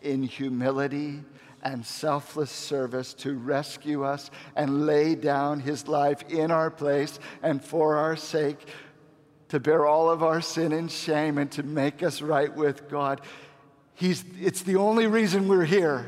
in 0.00 0.22
humility 0.22 1.22
and 1.62 1.84
selfless 1.84 2.50
service 2.50 3.12
to 3.12 3.36
rescue 3.36 4.04
us 4.04 4.30
and 4.56 4.86
lay 4.86 5.14
down 5.14 5.60
his 5.60 5.86
life 5.86 6.22
in 6.30 6.50
our 6.50 6.70
place 6.70 7.18
and 7.42 7.62
for 7.62 7.96
our 7.96 8.16
sake 8.16 8.66
to 9.50 9.60
bear 9.60 9.84
all 9.84 10.08
of 10.08 10.22
our 10.22 10.40
sin 10.40 10.72
and 10.72 10.90
shame 10.90 11.36
and 11.36 11.52
to 11.52 11.62
make 11.62 12.02
us 12.02 12.22
right 12.22 12.54
with 12.56 12.88
God. 12.88 13.20
He's, 13.92 14.24
it's 14.40 14.62
the 14.62 14.76
only 14.76 15.06
reason 15.06 15.46
we're 15.46 15.66
here. 15.66 16.06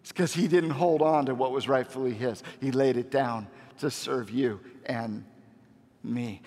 It's 0.00 0.12
because 0.12 0.32
he 0.32 0.46
didn't 0.46 0.70
hold 0.70 1.02
on 1.02 1.26
to 1.26 1.34
what 1.34 1.50
was 1.50 1.66
rightfully 1.66 2.14
his, 2.14 2.44
he 2.60 2.70
laid 2.70 2.96
it 2.96 3.10
down 3.10 3.48
to 3.80 3.90
serve 3.90 4.30
you 4.30 4.60
and 4.88 5.24
me. 6.02 6.42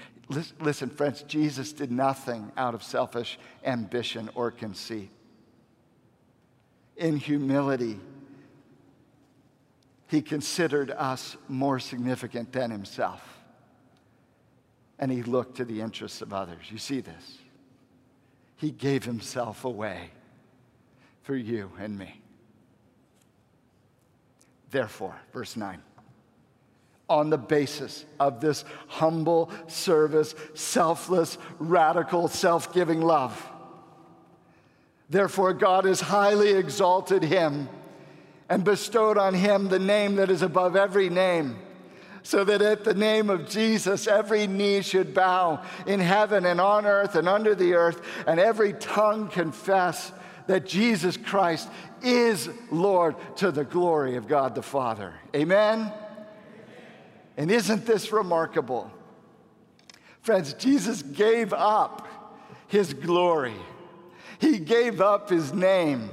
Listen, 0.60 0.90
friends, 0.90 1.24
Jesus 1.24 1.74
did 1.74 1.92
nothing 1.92 2.52
out 2.58 2.74
of 2.74 2.84
selfish 2.84 3.38
ambition 3.66 4.30
or 4.34 4.50
conceit. 4.50 5.10
In 6.96 7.18
humility, 7.18 8.00
he 10.08 10.22
considered 10.22 10.92
us 10.92 11.38
more 11.48 11.80
significant 11.80 12.52
than 12.52 12.72
himself. 12.72 13.22
And 15.00 15.12
he 15.12 15.24
looked 15.24 15.58
to 15.58 15.66
the 15.66 15.82
interests 15.82 16.22
of 16.22 16.34
others. 16.34 16.64
You 16.70 16.78
see 16.78 17.02
this? 17.02 17.40
He 18.58 18.72
gave 18.72 19.04
himself 19.04 19.66
away 19.66 20.12
for 21.24 21.36
you 21.36 21.72
and 21.80 21.98
me. 21.98 22.22
Therefore, 24.70 25.16
verse 25.34 25.58
9, 25.58 25.82
on 27.12 27.30
the 27.30 27.38
basis 27.38 28.06
of 28.22 28.40
this 28.40 28.64
humble 28.88 29.52
service, 29.68 30.34
selfless, 30.54 31.38
radical, 31.60 32.30
self 32.30 32.74
giving 32.74 33.02
love. 33.02 33.50
Therefore, 35.10 35.54
God 35.54 35.84
has 35.84 36.00
highly 36.00 36.54
exalted 36.54 37.22
him 37.22 37.68
and 38.48 38.64
bestowed 38.64 39.18
on 39.18 39.34
him 39.34 39.68
the 39.68 39.78
name 39.78 40.16
that 40.16 40.32
is 40.32 40.42
above 40.42 40.78
every 40.78 41.10
name, 41.10 41.60
so 42.24 42.46
that 42.46 42.62
at 42.62 42.86
the 42.86 42.94
name 42.94 43.30
of 43.30 43.50
Jesus 43.50 44.08
every 44.08 44.48
knee 44.48 44.82
should 44.82 45.14
bow 45.14 45.62
in 45.86 46.00
heaven 46.00 46.46
and 46.46 46.62
on 46.62 46.86
earth 46.86 47.16
and 47.16 47.28
under 47.28 47.54
the 47.54 47.74
earth, 47.74 48.02
and 48.26 48.40
every 48.40 48.72
tongue 48.72 49.28
confess 49.28 50.14
that 50.48 50.66
Jesus 50.66 51.18
Christ 51.18 51.68
is 52.02 52.50
Lord 52.72 53.16
to 53.38 53.52
the 53.52 53.66
glory 53.66 54.16
of 54.16 54.30
God 54.30 54.56
the 54.56 54.64
Father. 54.64 55.14
Amen? 55.36 55.92
And 57.38 57.50
isn't 57.52 57.86
this 57.86 58.12
remarkable? 58.12 58.92
Friends, 60.22 60.54
Jesus 60.54 61.02
gave 61.02 61.54
up 61.54 62.08
his 62.68 62.94
glory, 62.94 63.56
he 64.40 64.60
gave 64.60 65.02
up 65.02 65.30
his 65.30 65.54
name. 65.54 66.10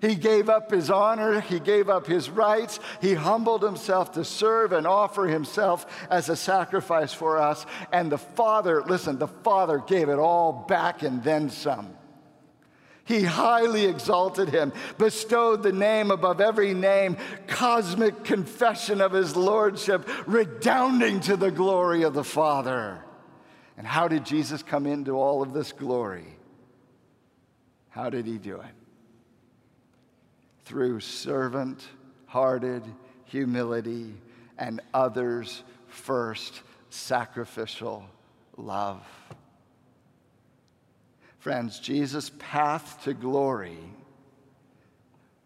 He 0.00 0.14
gave 0.14 0.48
up 0.48 0.70
his 0.70 0.90
honor, 0.90 1.40
he 1.40 1.58
gave 1.58 1.88
up 1.88 2.06
his 2.06 2.30
rights, 2.30 2.78
he 3.00 3.14
humbled 3.14 3.64
himself 3.64 4.12
to 4.12 4.24
serve 4.24 4.72
and 4.72 4.86
offer 4.86 5.26
himself 5.26 6.06
as 6.08 6.28
a 6.28 6.36
sacrifice 6.36 7.12
for 7.12 7.38
us. 7.38 7.66
And 7.92 8.12
the 8.12 8.18
Father, 8.18 8.82
listen, 8.82 9.18
the 9.18 9.26
Father 9.26 9.82
gave 9.84 10.08
it 10.08 10.18
all 10.20 10.52
back 10.68 11.02
and 11.02 11.24
then 11.24 11.50
some. 11.50 11.97
He 13.08 13.22
highly 13.22 13.86
exalted 13.86 14.50
him, 14.50 14.70
bestowed 14.98 15.62
the 15.62 15.72
name 15.72 16.10
above 16.10 16.42
every 16.42 16.74
name, 16.74 17.16
cosmic 17.46 18.22
confession 18.22 19.00
of 19.00 19.12
his 19.12 19.34
lordship, 19.34 20.06
redounding 20.26 21.20
to 21.20 21.34
the 21.38 21.50
glory 21.50 22.02
of 22.02 22.12
the 22.12 22.22
Father. 22.22 23.02
And 23.78 23.86
how 23.86 24.08
did 24.08 24.26
Jesus 24.26 24.62
come 24.62 24.84
into 24.84 25.12
all 25.12 25.40
of 25.40 25.54
this 25.54 25.72
glory? 25.72 26.26
How 27.88 28.10
did 28.10 28.26
he 28.26 28.36
do 28.36 28.60
it? 28.60 28.74
Through 30.66 31.00
servant 31.00 31.82
hearted 32.26 32.82
humility 33.24 34.12
and 34.58 34.82
others 34.92 35.62
first 35.86 36.60
sacrificial 36.90 38.04
love. 38.58 39.02
Friends, 41.48 41.78
Jesus' 41.78 42.30
path 42.38 43.02
to 43.04 43.14
glory 43.14 43.78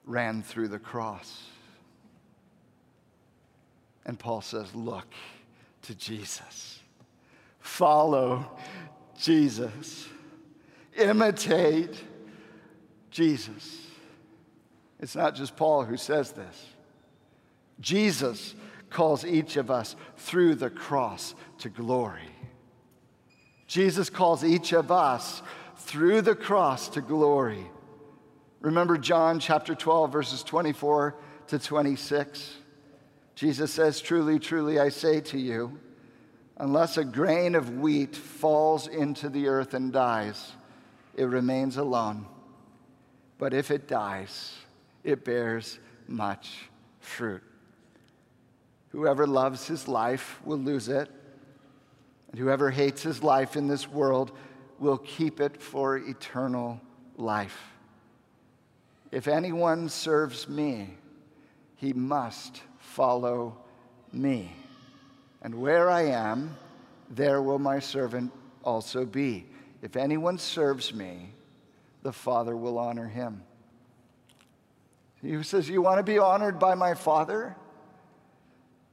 ran 0.04 0.42
through 0.42 0.66
the 0.66 0.80
cross. 0.80 1.44
And 4.04 4.18
Paul 4.18 4.40
says, 4.40 4.74
Look 4.74 5.06
to 5.82 5.94
Jesus, 5.94 6.80
follow 7.60 8.50
Jesus, 9.16 10.08
imitate 10.96 11.94
Jesus. 13.12 13.86
It's 14.98 15.14
not 15.14 15.36
just 15.36 15.54
Paul 15.54 15.84
who 15.84 15.96
says 15.96 16.32
this. 16.32 16.66
Jesus 17.78 18.56
calls 18.90 19.24
each 19.24 19.56
of 19.56 19.70
us 19.70 19.94
through 20.16 20.56
the 20.56 20.70
cross 20.70 21.36
to 21.58 21.68
glory. 21.68 22.28
Jesus 23.68 24.10
calls 24.10 24.42
each 24.42 24.72
of 24.72 24.90
us 24.90 25.42
through 25.82 26.22
the 26.22 26.34
cross 26.34 26.88
to 26.90 27.00
glory. 27.00 27.66
Remember 28.60 28.96
John 28.96 29.40
chapter 29.40 29.74
12, 29.74 30.12
verses 30.12 30.42
24 30.42 31.16
to 31.48 31.58
26? 31.58 32.56
Jesus 33.34 33.72
says, 33.72 34.00
Truly, 34.00 34.38
truly, 34.38 34.78
I 34.78 34.88
say 34.88 35.20
to 35.22 35.38
you, 35.38 35.78
unless 36.56 36.96
a 36.96 37.04
grain 37.04 37.56
of 37.56 37.78
wheat 37.78 38.14
falls 38.14 38.86
into 38.86 39.28
the 39.28 39.48
earth 39.48 39.74
and 39.74 39.92
dies, 39.92 40.52
it 41.16 41.24
remains 41.24 41.76
alone. 41.76 42.26
But 43.38 43.52
if 43.52 43.72
it 43.72 43.88
dies, 43.88 44.54
it 45.02 45.24
bears 45.24 45.80
much 46.06 46.68
fruit. 47.00 47.42
Whoever 48.90 49.26
loves 49.26 49.66
his 49.66 49.88
life 49.88 50.40
will 50.44 50.58
lose 50.58 50.88
it, 50.88 51.10
and 52.30 52.38
whoever 52.38 52.70
hates 52.70 53.02
his 53.02 53.22
life 53.22 53.56
in 53.56 53.66
this 53.66 53.88
world 53.88 54.30
will 54.82 54.98
keep 54.98 55.40
it 55.40 55.62
for 55.62 55.96
eternal 55.96 56.80
life. 57.16 57.72
If 59.12 59.28
anyone 59.28 59.88
serves 59.88 60.48
me, 60.48 60.88
he 61.76 61.92
must 61.92 62.60
follow 62.80 63.56
me. 64.12 64.52
And 65.40 65.54
where 65.54 65.88
I 65.88 66.06
am, 66.06 66.56
there 67.08 67.40
will 67.40 67.60
my 67.60 67.78
servant 67.78 68.32
also 68.64 69.04
be. 69.04 69.46
If 69.82 69.96
anyone 69.96 70.36
serves 70.36 70.92
me, 70.92 71.30
the 72.02 72.12
Father 72.12 72.56
will 72.56 72.78
honor 72.78 73.06
him. 73.06 73.42
He 75.20 75.40
says, 75.44 75.68
You 75.68 75.80
want 75.82 75.98
to 75.98 76.02
be 76.02 76.18
honored 76.18 76.58
by 76.58 76.74
my 76.74 76.94
Father? 76.94 77.54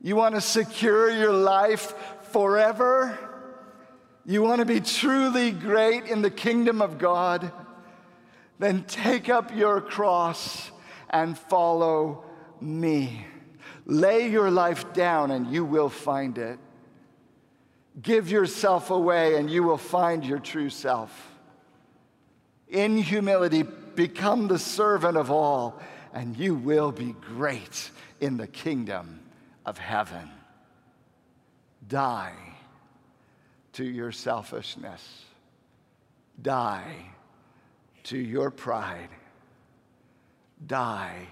You 0.01 0.15
want 0.15 0.35
to 0.35 0.41
secure 0.41 1.09
your 1.09 1.33
life 1.33 1.93
forever? 2.31 3.28
You 4.29 4.43
want 4.43 4.59
to 4.59 4.65
be 4.65 4.79
truly 4.79 5.49
great 5.49 6.05
in 6.05 6.21
the 6.21 6.29
kingdom 6.29 6.83
of 6.83 6.99
God? 6.99 7.51
Then 8.59 8.83
take 8.83 9.27
up 9.27 9.55
your 9.55 9.81
cross 9.81 10.69
and 11.09 11.35
follow 11.35 12.23
me. 12.61 13.25
Lay 13.87 14.29
your 14.29 14.51
life 14.51 14.93
down 14.93 15.31
and 15.31 15.47
you 15.47 15.65
will 15.65 15.89
find 15.89 16.37
it. 16.37 16.59
Give 17.99 18.29
yourself 18.29 18.91
away 18.91 19.35
and 19.35 19.49
you 19.49 19.63
will 19.63 19.79
find 19.79 20.23
your 20.23 20.37
true 20.37 20.69
self. 20.69 21.31
In 22.67 22.97
humility, 22.99 23.63
become 23.63 24.47
the 24.47 24.59
servant 24.59 25.17
of 25.17 25.31
all, 25.31 25.81
and 26.13 26.37
you 26.37 26.53
will 26.53 26.91
be 26.91 27.13
great 27.13 27.89
in 28.21 28.37
the 28.37 28.45
kingdom 28.45 29.21
of 29.65 29.79
heaven. 29.79 30.29
Die 31.87 32.48
to 33.79 33.85
your 33.85 34.11
selfishness. 34.11 35.23
Die 36.41 36.93
to 38.03 38.17
your 38.17 38.51
pride. 38.51 39.07
Die 40.67 41.25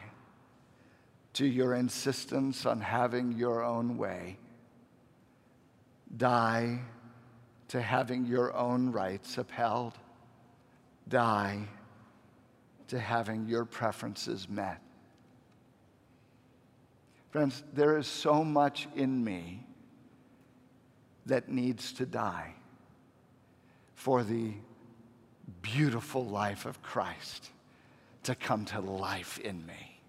to 1.33 1.45
your 1.45 1.73
insistence 1.73 2.65
on 2.65 2.79
having 2.79 3.33
your 3.33 3.61
own 3.65 3.97
way. 3.97 4.37
Die 6.15 6.79
to 7.67 7.81
having 7.81 8.25
your 8.25 8.55
own 8.55 8.93
rights 8.93 9.37
upheld. 9.37 9.95
Die 11.05 11.67
to 12.87 12.97
having 12.97 13.45
your 13.45 13.65
preferences 13.65 14.47
met. 14.47 14.79
Friends, 17.29 17.61
there 17.73 17.97
is 17.97 18.07
so 18.07 18.41
much 18.41 18.87
in 18.95 19.21
me 19.21 19.66
that 21.27 21.49
needs 21.49 21.93
to 21.93 22.05
die 22.05 22.53
for 23.95 24.23
the 24.23 24.51
beautiful 25.61 26.25
life 26.25 26.65
of 26.65 26.81
Christ 26.81 27.51
to 28.23 28.35
come 28.35 28.65
to 28.65 28.79
life 28.79 29.37
in 29.39 29.65
me. 29.65 29.99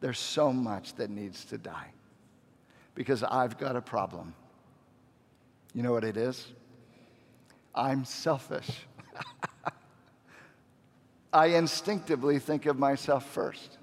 There's 0.00 0.18
so 0.18 0.52
much 0.52 0.94
that 0.94 1.10
needs 1.10 1.44
to 1.46 1.58
die 1.58 1.90
because 2.94 3.22
I've 3.22 3.58
got 3.58 3.76
a 3.76 3.80
problem. 3.80 4.34
You 5.74 5.82
know 5.82 5.92
what 5.92 6.04
it 6.04 6.16
is? 6.16 6.46
I'm 7.74 8.04
selfish. 8.04 8.70
I 11.32 11.46
instinctively 11.46 12.38
think 12.38 12.66
of 12.66 12.78
myself 12.78 13.28
first. 13.30 13.78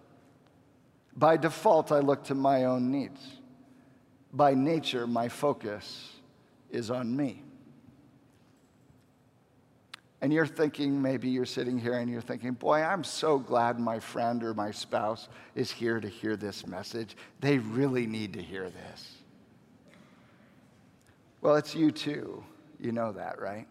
By 1.18 1.36
default, 1.36 1.92
I 1.92 2.00
look 2.00 2.24
to 2.26 2.36
my 2.36 2.64
own 2.64 2.92
needs 2.92 3.41
by 4.34 4.54
nature, 4.54 5.08
my 5.08 5.28
focus 5.28 6.12
is 6.70 6.90
on 6.90 7.16
me. 7.16 7.44
And 10.22 10.32
you're 10.32 10.46
thinking, 10.46 11.02
maybe 11.02 11.30
you're 11.30 11.46
sitting 11.46 11.80
here 11.80 11.94
and 11.94 12.10
you're 12.10 12.22
thinking, 12.22 12.52
boy, 12.52 12.82
I'm 12.82 13.04
so 13.04 13.40
glad 13.40 13.80
my 13.80 14.00
friend 14.00 14.44
or 14.44 14.54
my 14.54 14.70
spouse 14.70 15.28
is 15.56 15.72
here 15.72 16.00
to 16.00 16.08
hear 16.08 16.36
this 16.36 16.68
message. 16.68 17.18
They 17.40 17.58
really 17.58 18.06
need 18.06 18.34
to 18.34 18.42
hear 18.42 18.70
this. 18.70 19.18
Well, 21.42 21.56
it's 21.56 21.74
you 21.74 21.92
too. 21.92 22.44
You 22.80 22.92
know 22.92 23.12
that, 23.14 23.42
right? 23.42 23.68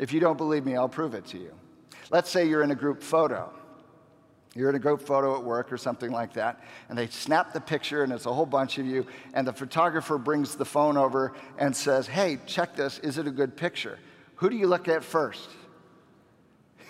If 0.00 0.12
you 0.12 0.18
don't 0.18 0.36
believe 0.36 0.66
me, 0.66 0.76
I'll 0.76 0.88
prove 0.88 1.14
it 1.14 1.24
to 1.26 1.38
you. 1.38 1.54
Let's 2.10 2.28
say 2.28 2.46
you're 2.46 2.62
in 2.62 2.72
a 2.72 2.76
group 2.76 3.00
photo 3.00 3.52
you're 4.54 4.70
in 4.70 4.76
a 4.76 4.80
group 4.80 5.02
photo 5.02 5.36
at 5.36 5.42
work 5.42 5.72
or 5.72 5.76
something 5.76 6.10
like 6.10 6.32
that, 6.34 6.60
and 6.88 6.96
they 6.96 7.08
snap 7.08 7.52
the 7.52 7.60
picture, 7.60 8.04
and 8.04 8.12
it's 8.12 8.26
a 8.26 8.32
whole 8.32 8.46
bunch 8.46 8.78
of 8.78 8.86
you, 8.86 9.06
and 9.34 9.46
the 9.46 9.52
photographer 9.52 10.16
brings 10.16 10.54
the 10.54 10.64
phone 10.64 10.96
over 10.96 11.34
and 11.58 11.74
says, 11.74 12.06
Hey, 12.06 12.38
check 12.46 12.76
this. 12.76 12.98
Is 13.00 13.18
it 13.18 13.26
a 13.26 13.32
good 13.32 13.56
picture? 13.56 13.98
Who 14.36 14.50
do 14.50 14.56
you 14.56 14.66
look 14.66 14.88
at 14.88 15.02
first? 15.02 15.50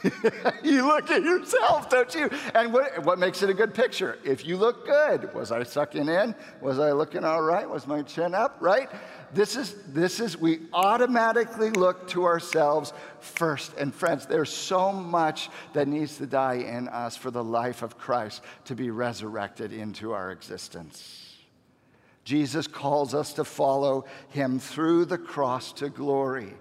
you 0.62 0.86
look 0.86 1.10
at 1.10 1.22
yourself, 1.22 1.88
don't 1.88 2.14
you? 2.14 2.28
And 2.54 2.72
what, 2.72 3.04
what 3.04 3.18
makes 3.18 3.42
it 3.42 3.48
a 3.48 3.54
good 3.54 3.72
picture? 3.72 4.18
If 4.24 4.44
you 4.44 4.56
look 4.56 4.86
good, 4.86 5.32
was 5.34 5.50
I 5.50 5.62
sucking 5.62 6.08
in? 6.08 6.34
Was 6.60 6.78
I 6.78 6.92
looking 6.92 7.24
all 7.24 7.42
right? 7.42 7.68
Was 7.68 7.86
my 7.86 8.02
chin 8.02 8.34
up, 8.34 8.58
right? 8.60 8.90
This 9.34 9.56
is, 9.56 9.74
this 9.88 10.20
is, 10.20 10.38
we 10.38 10.60
automatically 10.72 11.70
look 11.70 12.06
to 12.08 12.24
ourselves 12.24 12.92
first. 13.18 13.74
And 13.76 13.92
friends, 13.92 14.26
there's 14.26 14.52
so 14.52 14.92
much 14.92 15.50
that 15.72 15.88
needs 15.88 16.18
to 16.18 16.26
die 16.26 16.54
in 16.54 16.88
us 16.88 17.16
for 17.16 17.32
the 17.32 17.42
life 17.42 17.82
of 17.82 17.98
Christ 17.98 18.42
to 18.66 18.76
be 18.76 18.90
resurrected 18.90 19.72
into 19.72 20.12
our 20.12 20.30
existence. 20.30 21.36
Jesus 22.22 22.68
calls 22.68 23.12
us 23.12 23.32
to 23.34 23.44
follow 23.44 24.04
him 24.28 24.60
through 24.60 25.06
the 25.06 25.18
cross 25.18 25.72
to 25.74 25.90
glory, 25.90 26.54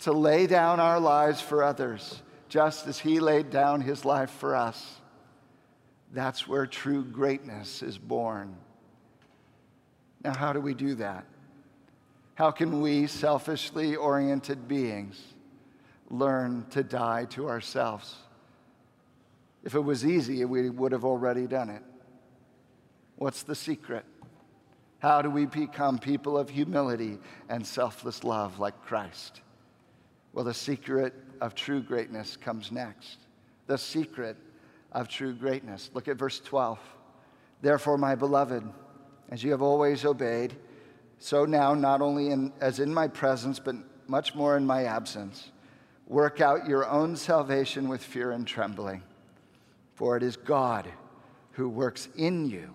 to 0.00 0.12
lay 0.12 0.46
down 0.46 0.80
our 0.80 0.98
lives 0.98 1.42
for 1.42 1.62
others, 1.62 2.22
just 2.48 2.86
as 2.86 2.98
he 2.98 3.20
laid 3.20 3.50
down 3.50 3.82
his 3.82 4.04
life 4.04 4.30
for 4.30 4.56
us. 4.56 4.96
That's 6.12 6.48
where 6.48 6.66
true 6.66 7.04
greatness 7.04 7.82
is 7.82 7.98
born. 7.98 8.56
Now, 10.24 10.34
how 10.34 10.52
do 10.52 10.60
we 10.60 10.74
do 10.74 10.94
that? 10.96 11.26
How 12.34 12.50
can 12.50 12.80
we, 12.80 13.06
selfishly 13.06 13.94
oriented 13.94 14.66
beings, 14.66 15.20
learn 16.08 16.66
to 16.70 16.82
die 16.82 17.26
to 17.30 17.48
ourselves? 17.48 18.16
If 19.62 19.74
it 19.74 19.80
was 19.80 20.04
easy, 20.04 20.44
we 20.44 20.70
would 20.70 20.92
have 20.92 21.04
already 21.04 21.46
done 21.46 21.68
it. 21.68 21.82
What's 23.16 23.42
the 23.42 23.54
secret? 23.54 24.04
How 24.98 25.20
do 25.20 25.30
we 25.30 25.46
become 25.46 25.98
people 25.98 26.38
of 26.38 26.48
humility 26.48 27.18
and 27.48 27.66
selfless 27.66 28.24
love 28.24 28.58
like 28.58 28.80
Christ? 28.82 29.40
Well, 30.32 30.44
the 30.44 30.54
secret 30.54 31.14
of 31.40 31.54
true 31.54 31.82
greatness 31.82 32.36
comes 32.36 32.72
next. 32.72 33.18
The 33.66 33.76
secret 33.76 34.36
of 34.92 35.08
true 35.08 35.34
greatness. 35.34 35.90
Look 35.92 36.08
at 36.08 36.16
verse 36.16 36.40
12. 36.40 36.78
Therefore, 37.60 37.98
my 37.98 38.14
beloved, 38.14 38.64
as 39.28 39.44
you 39.44 39.50
have 39.50 39.62
always 39.62 40.04
obeyed, 40.04 40.56
so 41.22 41.44
now, 41.44 41.72
not 41.72 42.02
only 42.02 42.30
in, 42.30 42.52
as 42.60 42.80
in 42.80 42.92
my 42.92 43.06
presence, 43.06 43.60
but 43.60 43.76
much 44.08 44.34
more 44.34 44.56
in 44.56 44.66
my 44.66 44.86
absence, 44.86 45.52
work 46.08 46.40
out 46.40 46.66
your 46.66 46.84
own 46.84 47.14
salvation 47.14 47.88
with 47.88 48.02
fear 48.02 48.32
and 48.32 48.44
trembling. 48.44 49.04
For 49.94 50.16
it 50.16 50.24
is 50.24 50.36
God 50.36 50.88
who 51.52 51.68
works 51.68 52.08
in 52.16 52.50
you, 52.50 52.74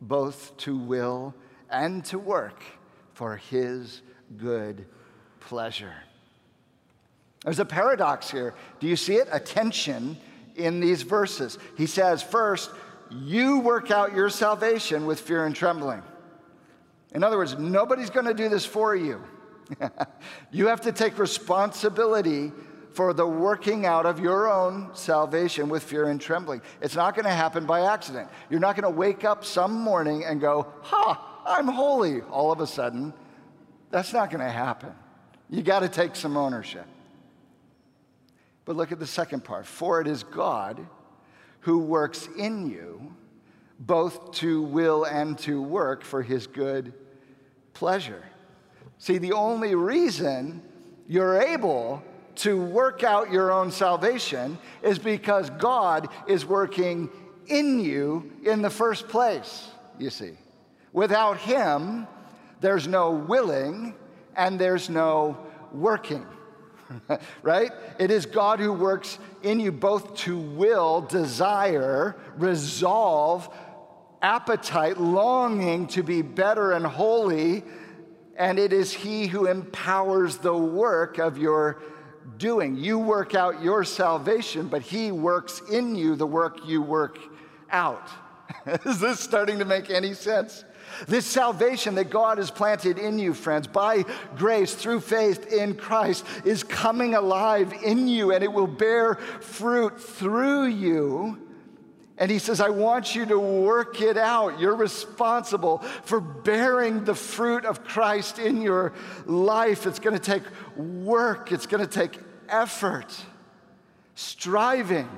both 0.00 0.56
to 0.56 0.76
will 0.76 1.36
and 1.70 2.04
to 2.06 2.18
work 2.18 2.64
for 3.12 3.36
his 3.36 4.02
good 4.36 4.84
pleasure. 5.38 5.94
There's 7.44 7.60
a 7.60 7.64
paradox 7.64 8.28
here. 8.28 8.56
Do 8.80 8.88
you 8.88 8.96
see 8.96 9.14
it? 9.14 9.28
A 9.30 9.38
tension 9.38 10.16
in 10.56 10.80
these 10.80 11.02
verses. 11.02 11.58
He 11.76 11.86
says, 11.86 12.24
first, 12.24 12.72
you 13.12 13.60
work 13.60 13.92
out 13.92 14.16
your 14.16 14.30
salvation 14.30 15.06
with 15.06 15.20
fear 15.20 15.46
and 15.46 15.54
trembling. 15.54 16.02
In 17.14 17.24
other 17.24 17.38
words, 17.38 17.58
nobody's 17.58 18.10
going 18.10 18.26
to 18.26 18.34
do 18.34 18.48
this 18.48 18.66
for 18.66 18.94
you. 18.94 19.22
you 20.50 20.68
have 20.68 20.82
to 20.82 20.92
take 20.92 21.18
responsibility 21.18 22.52
for 22.92 23.12
the 23.12 23.26
working 23.26 23.86
out 23.86 24.06
of 24.06 24.18
your 24.18 24.50
own 24.50 24.90
salvation 24.94 25.68
with 25.68 25.82
fear 25.82 26.08
and 26.08 26.20
trembling. 26.20 26.60
It's 26.80 26.96
not 26.96 27.14
going 27.14 27.26
to 27.26 27.30
happen 27.30 27.66
by 27.66 27.82
accident. 27.92 28.28
You're 28.50 28.60
not 28.60 28.76
going 28.76 28.92
to 28.92 28.98
wake 28.98 29.24
up 29.24 29.44
some 29.44 29.72
morning 29.72 30.24
and 30.24 30.40
go, 30.40 30.66
Ha, 30.82 31.42
I'm 31.46 31.68
holy, 31.68 32.22
all 32.22 32.50
of 32.50 32.60
a 32.60 32.66
sudden. 32.66 33.12
That's 33.90 34.12
not 34.12 34.30
going 34.30 34.44
to 34.44 34.50
happen. 34.50 34.92
You 35.48 35.62
got 35.62 35.80
to 35.80 35.88
take 35.88 36.16
some 36.16 36.36
ownership. 36.36 36.86
But 38.64 38.76
look 38.76 38.92
at 38.92 38.98
the 38.98 39.06
second 39.06 39.44
part. 39.44 39.66
For 39.66 40.00
it 40.00 40.06
is 40.06 40.24
God 40.24 40.86
who 41.60 41.78
works 41.78 42.28
in 42.36 42.68
you 42.68 43.14
both 43.78 44.32
to 44.32 44.62
will 44.62 45.04
and 45.04 45.38
to 45.38 45.62
work 45.62 46.02
for 46.02 46.22
his 46.22 46.46
good 46.46 46.92
pleasure. 47.74 48.24
See, 48.98 49.18
the 49.18 49.32
only 49.32 49.74
reason 49.74 50.62
you're 51.06 51.40
able 51.40 52.02
to 52.36 52.60
work 52.60 53.02
out 53.02 53.30
your 53.30 53.52
own 53.52 53.70
salvation 53.70 54.58
is 54.82 54.98
because 54.98 55.50
God 55.50 56.08
is 56.26 56.44
working 56.44 57.08
in 57.46 57.80
you 57.80 58.30
in 58.44 58.62
the 58.62 58.70
first 58.70 59.08
place, 59.08 59.68
you 59.98 60.10
see. 60.10 60.32
Without 60.92 61.38
Him, 61.38 62.06
there's 62.60 62.86
no 62.86 63.10
willing 63.10 63.94
and 64.36 64.58
there's 64.58 64.88
no 64.88 65.36
working. 65.72 66.26
right? 67.42 67.70
It 67.98 68.10
is 68.10 68.26
God 68.26 68.60
who 68.60 68.72
works 68.72 69.18
in 69.42 69.60
you 69.60 69.72
both 69.72 70.14
to 70.18 70.38
will, 70.38 71.02
desire, 71.02 72.16
resolve, 72.36 73.48
appetite, 74.22 74.98
longing 74.98 75.86
to 75.88 76.02
be 76.02 76.22
better 76.22 76.72
and 76.72 76.86
holy, 76.86 77.64
and 78.36 78.58
it 78.58 78.72
is 78.72 78.92
He 78.92 79.26
who 79.26 79.46
empowers 79.46 80.38
the 80.38 80.56
work 80.56 81.18
of 81.18 81.38
your 81.38 81.80
doing. 82.36 82.76
You 82.76 82.98
work 82.98 83.34
out 83.34 83.62
your 83.62 83.84
salvation, 83.84 84.68
but 84.68 84.82
He 84.82 85.12
works 85.12 85.60
in 85.70 85.94
you 85.94 86.16
the 86.16 86.26
work 86.26 86.60
you 86.66 86.82
work 86.82 87.18
out. 87.70 88.08
is 88.84 89.00
this 89.00 89.20
starting 89.20 89.58
to 89.58 89.64
make 89.64 89.90
any 89.90 90.14
sense? 90.14 90.64
This 91.06 91.26
salvation 91.26 91.94
that 91.96 92.10
God 92.10 92.38
has 92.38 92.50
planted 92.50 92.98
in 92.98 93.18
you, 93.18 93.34
friends, 93.34 93.66
by 93.66 94.04
grace 94.36 94.74
through 94.74 95.00
faith 95.00 95.52
in 95.52 95.74
Christ, 95.74 96.24
is 96.44 96.64
coming 96.64 97.14
alive 97.14 97.74
in 97.84 98.08
you 98.08 98.32
and 98.32 98.42
it 98.42 98.52
will 98.52 98.66
bear 98.66 99.16
fruit 99.16 100.00
through 100.00 100.66
you 100.66 101.47
and 102.18 102.30
he 102.30 102.38
says, 102.40 102.60
I 102.60 102.68
want 102.70 103.14
you 103.14 103.24
to 103.26 103.38
work 103.38 104.00
it 104.00 104.16
out. 104.16 104.58
You're 104.58 104.74
responsible 104.74 105.78
for 106.02 106.20
bearing 106.20 107.04
the 107.04 107.14
fruit 107.14 107.64
of 107.64 107.84
Christ 107.84 108.40
in 108.40 108.60
your 108.60 108.92
life. 109.24 109.86
It's 109.86 110.00
going 110.00 110.18
to 110.18 110.22
take 110.22 110.42
work, 110.76 111.52
it's 111.52 111.66
going 111.66 111.86
to 111.86 111.90
take 111.90 112.18
effort, 112.48 113.14
striving. 114.16 115.08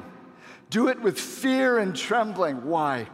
Do 0.69 0.89
it 0.89 1.01
with 1.01 1.19
fear 1.19 1.79
and 1.79 1.97
trembling. 1.97 2.65
Why? 2.65 3.09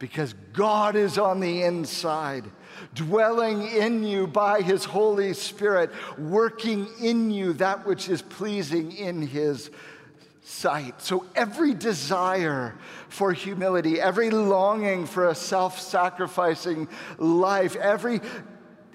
Because 0.00 0.32
God 0.54 0.96
is 0.96 1.18
on 1.18 1.40
the 1.40 1.62
inside, 1.62 2.50
dwelling 2.94 3.68
in 3.68 4.02
you 4.02 4.26
by 4.26 4.62
his 4.62 4.84
Holy 4.86 5.34
Spirit, 5.34 5.90
working 6.18 6.88
in 7.00 7.30
you 7.30 7.52
that 7.54 7.86
which 7.86 8.08
is 8.08 8.22
pleasing 8.22 8.92
in 8.92 9.20
his 9.20 9.70
sight. 10.50 11.00
So 11.00 11.24
every 11.34 11.74
desire 11.74 12.74
for 13.08 13.32
humility, 13.32 14.00
every 14.00 14.30
longing 14.30 15.06
for 15.06 15.28
a 15.28 15.34
self 15.34 15.80
sacrificing 15.80 16.88
life, 17.18 17.76
every 17.76 18.20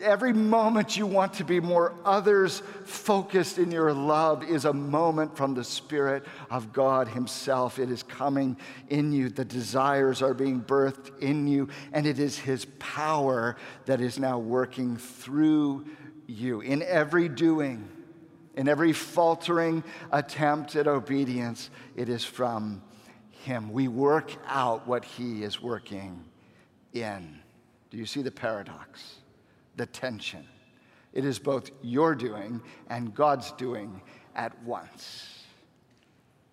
every 0.01 0.33
moment 0.33 0.97
you 0.97 1.07
want 1.07 1.33
to 1.33 1.45
be 1.45 1.61
more 1.61 1.93
others 2.03 2.61
focused 2.83 3.57
in 3.57 3.71
your 3.71 3.93
love 3.93 4.43
is 4.43 4.65
a 4.65 4.73
moment 4.73 5.37
from 5.37 5.53
the 5.53 5.63
Spirit 5.63 6.25
of 6.49 6.73
God 6.73 7.07
Himself. 7.07 7.79
It 7.79 7.89
is 7.89 8.03
coming 8.03 8.57
in 8.89 9.13
you. 9.13 9.29
The 9.29 9.45
desires 9.45 10.21
are 10.21 10.33
being 10.33 10.61
birthed 10.61 11.17
in 11.19 11.47
you, 11.47 11.69
and 11.93 12.05
it 12.05 12.19
is 12.19 12.37
His 12.37 12.65
power 12.79 13.55
that 13.85 14.01
is 14.01 14.19
now 14.19 14.37
working 14.37 14.97
through 14.97 15.85
you 16.27 16.59
in 16.59 16.83
every 16.83 17.29
doing 17.29 17.87
in 18.55 18.67
every 18.67 18.93
faltering 18.93 19.83
attempt 20.11 20.75
at 20.75 20.87
obedience, 20.87 21.69
it 21.95 22.09
is 22.09 22.23
from 22.23 22.81
Him. 23.31 23.71
We 23.71 23.87
work 23.87 24.31
out 24.47 24.87
what 24.87 25.05
He 25.05 25.43
is 25.43 25.61
working 25.61 26.23
in. 26.93 27.39
Do 27.91 27.97
you 27.97 28.05
see 28.05 28.21
the 28.21 28.31
paradox, 28.31 29.15
the 29.75 29.85
tension? 29.85 30.45
It 31.13 31.25
is 31.25 31.39
both 31.39 31.71
your 31.81 32.15
doing 32.15 32.61
and 32.89 33.13
God's 33.13 33.51
doing 33.53 34.01
at 34.35 34.61
once. 34.63 35.43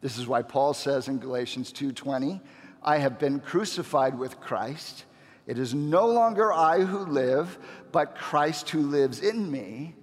This 0.00 0.18
is 0.18 0.26
why 0.26 0.42
Paul 0.42 0.74
says 0.74 1.08
in 1.08 1.18
Galatians 1.18 1.72
2:20, 1.72 2.40
I 2.82 2.98
have 2.98 3.18
been 3.18 3.38
crucified 3.38 4.18
with 4.18 4.40
Christ. 4.40 5.04
It 5.46 5.58
is 5.58 5.74
no 5.74 6.06
longer 6.06 6.52
I 6.52 6.80
who 6.80 6.98
live, 7.06 7.58
but 7.90 8.16
Christ 8.16 8.70
who 8.70 8.82
lives 8.82 9.20
in 9.20 9.50
me 9.50 9.94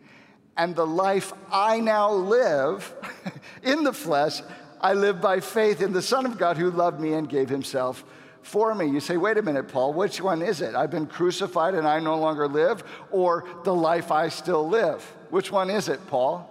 and 0.59 0.75
the 0.75 0.85
life 0.85 1.31
I 1.49 1.79
now 1.79 2.11
live 2.11 2.93
in 3.63 3.85
the 3.85 3.93
flesh, 3.93 4.41
I 4.81 4.93
live 4.93 5.21
by 5.21 5.39
faith 5.39 5.81
in 5.81 5.93
the 5.93 6.01
Son 6.01 6.25
of 6.25 6.37
God 6.37 6.57
who 6.57 6.69
loved 6.69 6.99
me 6.99 7.13
and 7.13 7.29
gave 7.29 7.47
himself 7.47 8.03
for 8.41 8.75
me. 8.75 8.87
You 8.87 8.99
say, 8.99 9.15
wait 9.15 9.37
a 9.37 9.41
minute, 9.41 9.69
Paul, 9.69 9.93
which 9.93 10.19
one 10.21 10.41
is 10.41 10.59
it? 10.59 10.75
I've 10.75 10.91
been 10.91 11.07
crucified 11.07 11.75
and 11.75 11.87
I 11.87 11.99
no 11.99 12.17
longer 12.19 12.45
live, 12.45 12.83
or 13.09 13.45
the 13.63 13.73
life 13.73 14.11
I 14.11 14.27
still 14.27 14.67
live? 14.67 15.01
Which 15.29 15.49
one 15.49 15.69
is 15.69 15.87
it, 15.87 16.05
Paul? 16.07 16.45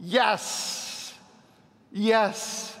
Yes, 0.00 1.14
yes. 1.92 2.76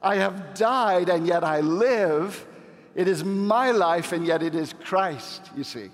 I 0.00 0.16
have 0.16 0.54
died 0.54 1.08
and 1.08 1.26
yet 1.26 1.42
I 1.42 1.58
live. 1.58 2.46
It 2.94 3.08
is 3.08 3.24
my 3.24 3.72
life 3.72 4.12
and 4.12 4.24
yet 4.24 4.44
it 4.44 4.54
is 4.54 4.72
Christ, 4.84 5.50
you 5.56 5.64
see. 5.64 5.90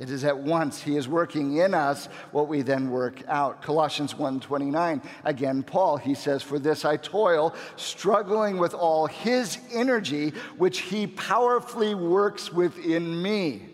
It 0.00 0.08
is 0.08 0.24
at 0.24 0.38
once 0.38 0.80
he 0.80 0.96
is 0.96 1.06
working 1.06 1.58
in 1.58 1.74
us 1.74 2.06
what 2.32 2.48
we 2.48 2.62
then 2.62 2.90
work 2.90 3.22
out. 3.28 3.60
Colossians 3.60 4.14
1:29. 4.14 5.02
Again 5.24 5.62
Paul, 5.62 5.98
he 5.98 6.14
says, 6.14 6.42
"For 6.42 6.58
this 6.58 6.86
I 6.86 6.96
toil, 6.96 7.54
struggling 7.76 8.56
with 8.56 8.72
all 8.72 9.06
his 9.06 9.58
energy 9.70 10.30
which 10.56 10.78
he 10.80 11.06
powerfully 11.06 11.94
works 11.94 12.50
within 12.50 13.22
me." 13.22 13.68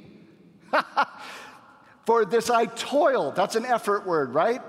For 2.07 2.25
this 2.25 2.51
I 2.51 2.67
toil. 2.67 3.31
That's 3.31 3.55
an 3.55 3.65
effort 3.65 4.05
word, 4.05 4.35
right? 4.35 4.63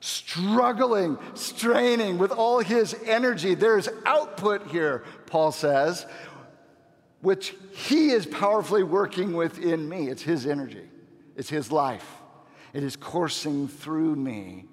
Struggling, 0.00 1.16
straining 1.34 2.18
with 2.18 2.30
all 2.30 2.58
his 2.58 2.94
energy. 3.06 3.54
There's 3.54 3.88
output 4.04 4.66
here, 4.66 5.04
Paul 5.26 5.52
says, 5.52 6.06
which 7.22 7.54
He 7.72 8.10
is 8.10 8.26
powerfully 8.26 8.82
working 8.82 9.32
within 9.32 9.88
me. 9.88 10.08
It's 10.08 10.22
His 10.22 10.46
energy, 10.46 10.88
it's 11.36 11.48
His 11.48 11.72
life. 11.72 12.06
It 12.74 12.82
is 12.82 12.96
coursing 12.96 13.68
through 13.68 14.16
me 14.16 14.64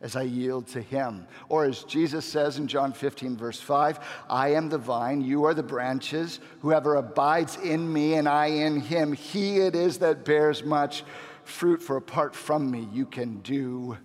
as 0.00 0.16
I 0.16 0.22
yield 0.22 0.66
to 0.68 0.82
Him. 0.82 1.26
Or 1.48 1.64
as 1.64 1.84
Jesus 1.84 2.24
says 2.24 2.58
in 2.58 2.66
John 2.66 2.92
15, 2.92 3.36
verse 3.36 3.60
5, 3.60 4.00
I 4.28 4.54
am 4.54 4.68
the 4.68 4.78
vine, 4.78 5.20
you 5.20 5.44
are 5.44 5.54
the 5.54 5.62
branches. 5.62 6.40
Whoever 6.60 6.96
abides 6.96 7.56
in 7.56 7.92
me 7.92 8.14
and 8.14 8.28
I 8.28 8.46
in 8.46 8.80
him, 8.80 9.12
he 9.12 9.58
it 9.58 9.76
is 9.76 9.98
that 9.98 10.24
bears 10.24 10.64
much 10.64 11.04
fruit, 11.44 11.82
for 11.82 11.96
apart 11.96 12.34
from 12.34 12.70
me, 12.70 12.88
you 12.92 13.06
can 13.06 13.38
do 13.38 13.96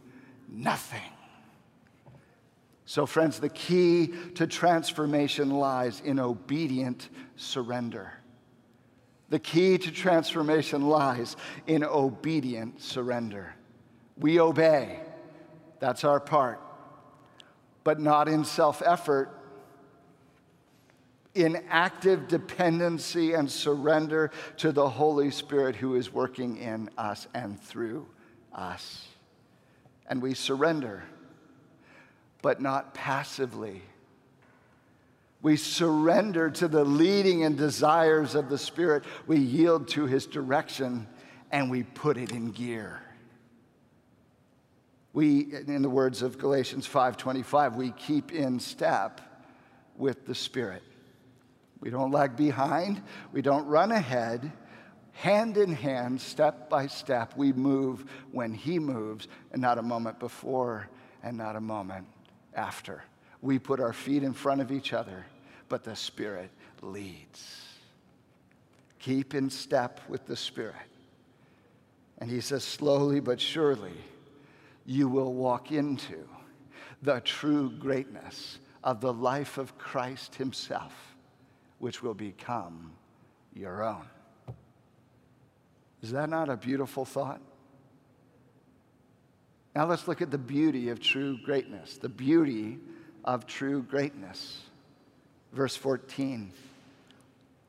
nothing. 0.48 1.02
So, 2.88 3.06
friends, 3.06 3.42
the 3.42 3.50
key 3.50 4.14
to 4.36 4.48
transformation 4.48 5.50
lies 5.50 6.00
in 6.06 6.22
obedient 6.22 7.10
surrender. 7.36 8.14
The 9.28 9.40
key 9.40 9.78
to 9.78 9.92
transformation 9.92 10.88
lies 10.88 11.36
in 11.68 11.84
obedient 11.84 12.82
surrender. 12.82 13.54
We 14.18 14.40
obey, 14.40 15.02
that's 15.82 16.06
our 16.06 16.22
part, 16.22 16.62
but 17.84 18.00
not 18.00 18.30
in 18.30 18.46
self 18.46 18.82
effort, 18.82 19.38
in 21.36 21.62
active 21.70 22.30
dependency 22.30 23.34
and 23.34 23.52
surrender 23.52 24.32
to 24.60 24.72
the 24.72 24.90
Holy 24.90 25.30
Spirit 25.30 25.76
who 25.76 25.96
is 25.96 26.14
working 26.14 26.56
in 26.56 26.90
us 26.98 27.28
and 27.34 27.62
through 27.62 28.08
us. 28.54 29.06
And 30.10 30.22
we 30.22 30.34
surrender 30.36 31.04
but 32.42 32.62
not 32.62 32.94
passively. 32.94 33.82
We 35.42 35.56
surrender 35.56 36.50
to 36.50 36.68
the 36.68 36.84
leading 36.84 37.44
and 37.44 37.58
desires 37.58 38.36
of 38.36 38.50
the 38.50 38.58
Spirit. 38.58 39.04
We 39.28 39.38
yield 39.38 39.88
to 39.90 40.06
His 40.06 40.26
direction 40.26 41.08
and 41.52 41.70
we 41.70 41.84
put 41.84 42.18
it 42.18 42.32
in 42.32 42.52
gear. 42.52 43.02
We, 45.14 45.54
in 45.54 45.82
the 45.82 45.90
words 45.90 46.22
of 46.22 46.38
Galatians 46.38 46.88
5:25, 46.88 47.76
we 47.76 47.92
keep 47.92 48.32
in 48.32 48.60
step 48.60 49.22
with 49.96 50.26
the 50.26 50.36
Spirit. 50.36 50.84
We 51.80 51.90
don't 51.90 52.12
lag 52.12 52.36
behind, 52.36 53.02
we 53.32 53.42
don't 53.42 53.66
run 53.68 53.92
ahead. 53.92 54.52
Hand 55.14 55.58
in 55.58 55.74
hand, 55.74 56.22
step 56.22 56.70
by 56.70 56.86
step, 56.86 57.36
we 57.36 57.52
move 57.52 58.06
when 58.32 58.54
He 58.54 58.78
moves, 58.78 59.28
and 59.52 59.62
not 59.62 59.80
a 59.80 59.82
moment 59.82 60.20
before 60.20 60.90
and 61.24 61.36
not 61.36 61.56
a 61.56 61.62
moment 61.62 62.06
after. 62.58 63.04
We 63.42 63.60
put 63.60 63.80
our 63.80 63.94
feet 63.94 64.24
in 64.24 64.34
front 64.34 64.62
of 64.62 64.72
each 64.72 64.92
other, 64.92 65.26
but 65.70 65.84
the 65.84 65.96
Spirit 65.96 66.50
leads. 66.82 67.62
Keep 69.00 69.36
in 69.36 69.50
step 69.50 70.02
with 70.10 70.26
the 70.26 70.36
Spirit. 70.36 70.76
And 72.18 72.30
he 72.30 72.42
says, 72.42 72.64
slowly 72.64 73.20
but 73.20 73.40
surely, 73.40 73.94
you 74.86 75.08
will 75.08 75.34
walk 75.34 75.72
into 75.72 76.28
the 77.04 77.22
true 77.22 77.70
greatness 77.70 78.58
of 78.84 79.02
the 79.02 79.14
life 79.14 79.58
of 79.58 79.78
Christ 79.78 80.36
Himself, 80.36 80.94
which 81.80 82.02
will 82.02 82.14
become 82.14 82.92
your 83.54 83.84
own. 83.84 84.08
Is 86.02 86.12
that 86.12 86.30
not 86.30 86.50
a 86.50 86.58
beautiful 86.58 87.06
thought? 87.06 87.42
Now 89.78 89.86
let's 89.86 90.08
look 90.08 90.24
at 90.24 90.32
the 90.32 90.40
beauty 90.40 90.90
of 90.90 91.00
true 91.00 91.38
greatness, 91.46 91.98
the 91.98 92.10
beauty 92.10 92.80
of 93.24 93.46
true 93.46 93.84
greatness. 93.84 94.60
Verse 95.54 95.76
14 95.76 96.52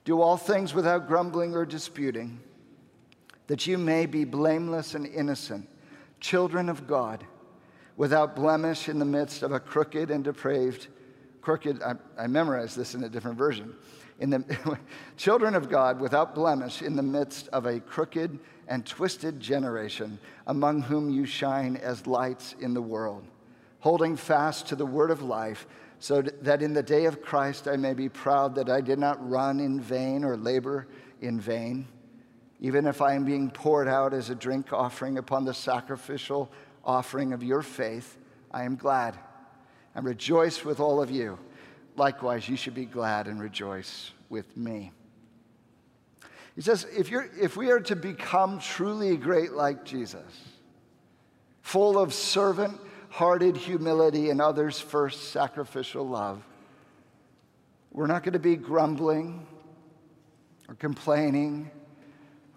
Do 0.06 0.22
all 0.22 0.38
things 0.38 0.72
without 0.72 1.06
grumbling 1.06 1.54
or 1.54 1.66
disputing, 1.66 2.40
that 3.46 3.66
you 3.66 3.76
may 3.76 4.06
be 4.06 4.24
blameless 4.24 4.94
and 4.94 5.04
innocent, 5.06 5.68
children 6.18 6.70
of 6.70 6.86
God, 6.86 7.26
without 7.98 8.34
blemish 8.34 8.88
in 8.88 8.98
the 8.98 9.04
midst 9.04 9.42
of 9.42 9.52
a 9.52 9.60
crooked 9.60 10.10
and 10.10 10.24
depraved, 10.24 10.86
crooked, 11.42 11.82
I, 11.82 11.92
I 12.18 12.26
memorized 12.26 12.74
this 12.74 12.94
in 12.94 13.04
a 13.04 13.10
different 13.10 13.36
version. 13.36 13.74
In 14.18 14.30
the 14.30 14.78
children 15.16 15.54
of 15.54 15.68
God 15.68 16.00
without 16.00 16.34
blemish 16.34 16.82
in 16.82 16.96
the 16.96 17.02
midst 17.02 17.48
of 17.48 17.66
a 17.66 17.80
crooked 17.80 18.38
and 18.66 18.84
twisted 18.84 19.40
generation, 19.40 20.18
among 20.46 20.82
whom 20.82 21.08
you 21.08 21.24
shine 21.24 21.76
as 21.76 22.06
lights 22.06 22.54
in 22.60 22.74
the 22.74 22.82
world, 22.82 23.24
holding 23.80 24.16
fast 24.16 24.66
to 24.68 24.76
the 24.76 24.86
word 24.86 25.10
of 25.10 25.22
life, 25.22 25.66
so 26.00 26.22
that 26.22 26.62
in 26.62 26.74
the 26.74 26.82
day 26.82 27.06
of 27.06 27.22
Christ 27.22 27.66
I 27.66 27.76
may 27.76 27.94
be 27.94 28.08
proud 28.08 28.54
that 28.56 28.68
I 28.68 28.80
did 28.80 28.98
not 28.98 29.28
run 29.28 29.60
in 29.60 29.80
vain 29.80 30.24
or 30.24 30.36
labor 30.36 30.86
in 31.20 31.40
vain. 31.40 31.86
Even 32.60 32.86
if 32.86 33.00
I 33.00 33.14
am 33.14 33.24
being 33.24 33.50
poured 33.50 33.88
out 33.88 34.12
as 34.12 34.30
a 34.30 34.34
drink 34.34 34.72
offering 34.72 35.18
upon 35.18 35.44
the 35.44 35.54
sacrificial 35.54 36.50
offering 36.84 37.32
of 37.32 37.42
your 37.42 37.62
faith, 37.62 38.16
I 38.50 38.64
am 38.64 38.76
glad 38.76 39.16
and 39.94 40.04
rejoice 40.04 40.64
with 40.64 40.80
all 40.80 41.00
of 41.02 41.10
you. 41.10 41.38
Likewise, 41.98 42.48
you 42.48 42.56
should 42.56 42.74
be 42.74 42.84
glad 42.84 43.26
and 43.26 43.40
rejoice 43.40 44.12
with 44.28 44.56
me. 44.56 44.92
He 46.54 46.62
says, 46.62 46.86
if, 46.96 47.10
you're, 47.10 47.28
if 47.40 47.56
we 47.56 47.70
are 47.70 47.80
to 47.80 47.96
become 47.96 48.60
truly 48.60 49.16
great 49.16 49.52
like 49.52 49.84
Jesus, 49.84 50.22
full 51.60 51.98
of 51.98 52.14
servant 52.14 52.80
hearted 53.10 53.56
humility 53.56 54.30
and 54.30 54.40
others 54.40 54.80
first 54.80 55.30
sacrificial 55.30 56.06
love, 56.06 56.42
we're 57.90 58.06
not 58.06 58.22
going 58.22 58.34
to 58.34 58.38
be 58.38 58.54
grumbling 58.54 59.44
or 60.68 60.74
complaining 60.74 61.70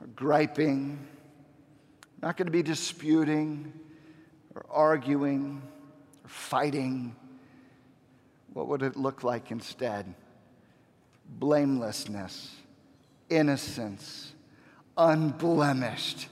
or 0.02 0.08
griping, 0.08 1.00
not 2.22 2.38
going 2.38 2.46
to 2.46 2.52
be 2.52 2.64
disputing 2.64 3.74
or 4.54 4.66
arguing 4.70 5.62
or 6.24 6.30
fighting. 6.30 7.16
What 8.54 8.68
would 8.68 8.82
it 8.82 8.98
look 8.98 9.24
like 9.24 9.52
instead? 9.52 10.14
Blamelessness 11.28 12.52
innocence, 13.32 14.34
unblemished 14.98 16.28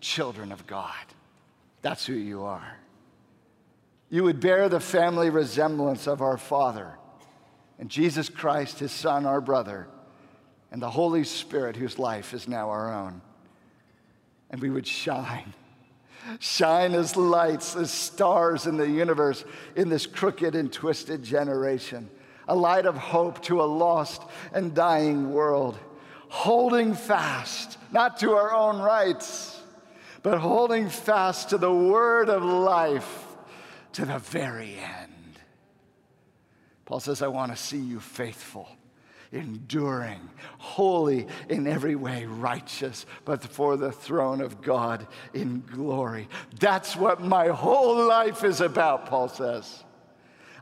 children 0.00 0.52
of 0.52 0.66
God. 0.66 0.94
That's 1.82 2.06
who 2.06 2.14
you 2.14 2.44
are. 2.44 2.78
You 4.08 4.22
would 4.22 4.40
bear 4.40 4.68
the 4.68 4.80
family 4.80 5.28
resemblance 5.28 6.06
of 6.06 6.22
our 6.22 6.38
Father 6.38 6.96
and 7.78 7.90
Jesus 7.90 8.28
Christ, 8.28 8.78
his 8.78 8.92
Son, 8.92 9.26
our 9.26 9.40
brother, 9.40 9.88
and 10.70 10.80
the 10.80 10.90
Holy 10.90 11.24
Spirit, 11.24 11.74
whose 11.74 11.98
life 11.98 12.32
is 12.32 12.46
now 12.46 12.70
our 12.70 12.92
own. 12.92 13.20
And 14.50 14.60
we 14.60 14.70
would 14.70 14.86
shine. 14.86 15.52
Shine 16.38 16.94
as 16.94 17.16
lights, 17.16 17.76
as 17.76 17.90
stars 17.90 18.66
in 18.66 18.76
the 18.76 18.88
universe 18.88 19.44
in 19.76 19.88
this 19.88 20.06
crooked 20.06 20.54
and 20.54 20.72
twisted 20.72 21.22
generation. 21.22 22.10
A 22.48 22.54
light 22.54 22.86
of 22.86 22.96
hope 22.96 23.42
to 23.44 23.62
a 23.62 23.64
lost 23.64 24.22
and 24.52 24.74
dying 24.74 25.32
world 25.32 25.78
holding 26.34 26.94
fast, 26.94 27.78
not 27.92 28.18
to 28.18 28.32
our 28.32 28.52
own 28.52 28.80
rights, 28.80 29.62
but 30.24 30.36
holding 30.36 30.88
fast 30.88 31.50
to 31.50 31.58
the 31.58 31.72
word 31.72 32.28
of 32.28 32.42
life 32.42 33.24
to 33.92 34.04
the 34.04 34.18
very 34.18 34.76
end. 34.76 35.38
Paul 36.86 36.98
says, 36.98 37.22
I 37.22 37.28
want 37.28 37.52
to 37.52 37.56
see 37.56 37.78
you 37.78 38.00
faithful, 38.00 38.68
enduring, 39.34 40.20
holy 40.58 41.26
in 41.48 41.66
every 41.66 41.96
way, 41.96 42.24
righteous, 42.24 43.04
but 43.24 43.42
for 43.42 43.76
the 43.76 43.92
throne 43.92 44.40
of 44.40 44.62
God 44.62 45.06
in 45.34 45.62
glory. 45.72 46.28
That's 46.60 46.96
what 46.96 47.20
my 47.20 47.48
whole 47.48 48.06
life 48.06 48.44
is 48.44 48.60
about, 48.60 49.06
Paul 49.06 49.28
says. 49.28 49.84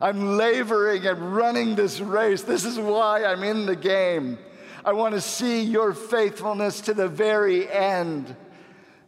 I'm 0.00 0.36
laboring 0.36 1.06
and 1.06 1.36
running 1.36 1.76
this 1.76 2.00
race. 2.00 2.42
This 2.42 2.64
is 2.64 2.78
why 2.78 3.24
I'm 3.24 3.44
in 3.44 3.66
the 3.66 3.76
game. 3.76 4.38
I 4.84 4.94
want 4.94 5.14
to 5.14 5.20
see 5.20 5.62
your 5.62 5.94
faithfulness 5.94 6.80
to 6.82 6.94
the 6.94 7.06
very 7.06 7.70
end. 7.70 8.34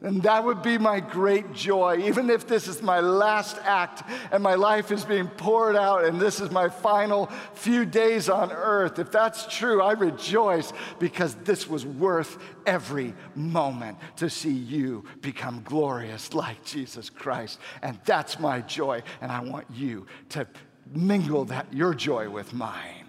And 0.04 0.22
that 0.24 0.44
would 0.44 0.60
be 0.60 0.76
my 0.76 1.00
great 1.00 1.54
joy, 1.54 1.96
even 2.04 2.28
if 2.28 2.46
this 2.46 2.68
is 2.68 2.82
my 2.82 3.00
last 3.00 3.56
act 3.64 4.02
and 4.30 4.42
my 4.42 4.54
life 4.54 4.92
is 4.92 5.02
being 5.02 5.28
poured 5.28 5.76
out 5.76 6.04
and 6.04 6.20
this 6.20 6.40
is 6.40 6.50
my 6.50 6.68
final 6.68 7.30
few 7.54 7.86
days 7.86 8.28
on 8.28 8.52
earth. 8.52 8.98
If 8.98 9.10
that's 9.10 9.46
true, 9.46 9.80
I 9.80 9.92
rejoice 9.92 10.74
because 10.98 11.36
this 11.36 11.66
was 11.66 11.86
worth 11.86 12.36
every 12.66 13.14
moment 13.34 13.96
to 14.16 14.28
see 14.28 14.52
you 14.52 15.06
become 15.22 15.62
glorious 15.64 16.34
like 16.34 16.62
Jesus 16.66 17.08
Christ. 17.08 17.58
And 17.80 17.98
that's 18.04 18.38
my 18.38 18.60
joy, 18.60 19.02
and 19.22 19.32
I 19.32 19.40
want 19.40 19.64
you 19.72 20.06
to 20.28 20.46
mingle 20.92 21.46
that, 21.46 21.72
your 21.72 21.94
joy 21.94 22.28
with 22.28 22.52
mine. 22.52 23.06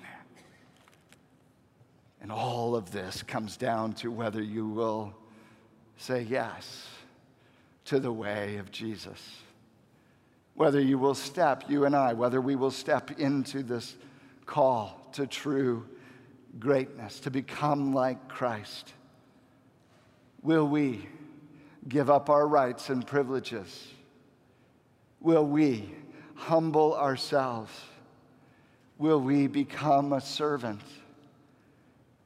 And 2.21 2.31
all 2.31 2.73
of 2.73 2.91
this 2.91 3.21
comes 3.21 3.57
down 3.57 3.95
to 3.95 4.09
whether 4.09 4.41
you 4.41 4.65
will 4.65 5.13
say 5.97 6.21
yes 6.21 6.87
to 7.85 7.99
the 7.99 8.11
way 8.11 8.57
of 8.57 8.71
Jesus. 8.71 9.21
Whether 10.55 10.79
you 10.79 10.97
will 10.97 11.15
step, 11.15 11.65
you 11.67 11.85
and 11.85 11.95
I, 11.95 12.13
whether 12.13 12.41
we 12.41 12.55
will 12.55 12.71
step 12.71 13.19
into 13.19 13.63
this 13.63 13.95
call 14.45 15.09
to 15.13 15.27
true 15.27 15.85
greatness, 16.59 17.19
to 17.21 17.31
become 17.31 17.93
like 17.93 18.27
Christ. 18.27 18.93
Will 20.41 20.67
we 20.67 21.07
give 21.87 22.09
up 22.09 22.29
our 22.29 22.47
rights 22.47 22.89
and 22.89 23.05
privileges? 23.05 23.87
Will 25.19 25.45
we 25.45 25.93
humble 26.35 26.95
ourselves? 26.95 27.71
Will 28.97 29.19
we 29.19 29.47
become 29.47 30.13
a 30.13 30.21
servant? 30.21 30.81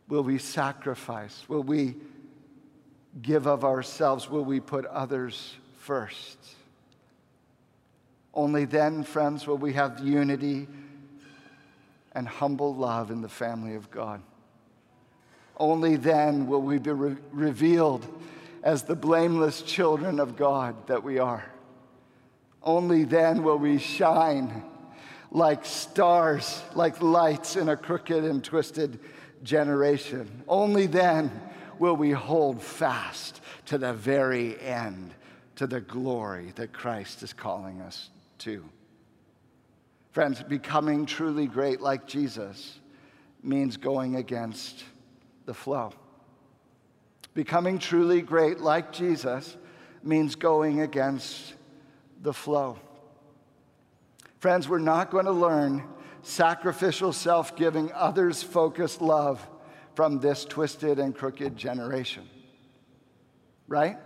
Will 0.07 0.23
we 0.23 0.37
sacrifice? 0.37 1.43
Will 1.47 1.63
we 1.63 1.95
give 3.21 3.47
of 3.47 3.63
ourselves? 3.63 4.29
Will 4.29 4.45
we 4.45 4.59
put 4.59 4.85
others 4.85 5.55
first? 5.77 6.37
Only 8.33 8.65
then, 8.65 9.03
friends, 9.03 9.47
will 9.47 9.57
we 9.57 9.73
have 9.73 9.99
unity 9.99 10.67
and 12.13 12.27
humble 12.27 12.75
love 12.75 13.11
in 13.11 13.21
the 13.21 13.29
family 13.29 13.75
of 13.75 13.89
God. 13.91 14.21
Only 15.57 15.95
then 15.95 16.47
will 16.47 16.61
we 16.61 16.77
be 16.77 16.91
re- 16.91 17.17
revealed 17.31 18.05
as 18.63 18.83
the 18.83 18.95
blameless 18.95 19.61
children 19.61 20.19
of 20.19 20.35
God 20.35 20.87
that 20.87 21.03
we 21.03 21.19
are. 21.19 21.45
Only 22.63 23.03
then 23.03 23.43
will 23.43 23.57
we 23.57 23.77
shine 23.77 24.63
like 25.31 25.65
stars, 25.65 26.61
like 26.75 27.01
lights 27.01 27.55
in 27.55 27.69
a 27.69 27.77
crooked 27.77 28.23
and 28.23 28.43
twisted 28.43 28.99
generation. 29.43 30.43
Only 30.47 30.85
then 30.85 31.31
will 31.77 31.95
we 31.95 32.11
hold 32.11 32.61
fast 32.61 33.41
to 33.67 33.77
the 33.77 33.93
very 33.93 34.59
end, 34.59 35.13
to 35.55 35.67
the 35.67 35.81
glory 35.81 36.51
that 36.55 36.73
Christ 36.73 37.23
is 37.23 37.33
calling 37.33 37.81
us 37.81 38.09
to. 38.39 38.63
Friends, 40.11 40.41
becoming 40.43 41.05
truly 41.05 41.47
great 41.47 41.81
like 41.81 42.07
Jesus 42.07 42.79
means 43.43 43.77
going 43.77 44.15
against 44.15 44.83
the 45.45 45.53
flow. 45.53 45.93
Becoming 47.33 47.79
truly 47.79 48.21
great 48.21 48.59
like 48.59 48.91
Jesus 48.91 49.55
means 50.03 50.35
going 50.35 50.81
against 50.81 51.53
the 52.21 52.33
flow. 52.33 52.77
Friends, 54.39 54.67
we're 54.67 54.79
not 54.79 55.11
going 55.11 55.25
to 55.25 55.31
learn 55.31 55.83
sacrificial, 56.29 57.11
self 57.11 57.55
giving, 57.55 57.91
others 57.93 58.43
focused 58.43 59.01
love 59.01 59.45
from 59.95 60.19
this 60.19 60.45
twisted 60.45 60.99
and 60.99 61.15
crooked 61.15 61.57
generation. 61.57 62.27
Right? 63.67 63.97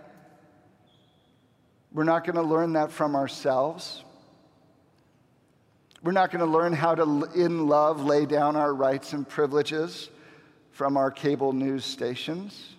We're 1.92 2.04
not 2.04 2.24
going 2.24 2.36
to 2.36 2.42
learn 2.42 2.72
that 2.72 2.90
from 2.90 3.14
ourselves. 3.14 4.02
We're 6.02 6.12
not 6.12 6.30
going 6.30 6.44
to 6.44 6.50
learn 6.50 6.72
how 6.72 6.94
to, 6.96 7.28
in 7.34 7.66
love, 7.66 8.04
lay 8.04 8.26
down 8.26 8.56
our 8.56 8.74
rights 8.74 9.12
and 9.12 9.26
privileges 9.26 10.10
from 10.72 10.96
our 10.96 11.10
cable 11.10 11.52
news 11.52 11.84
stations. 11.84 12.74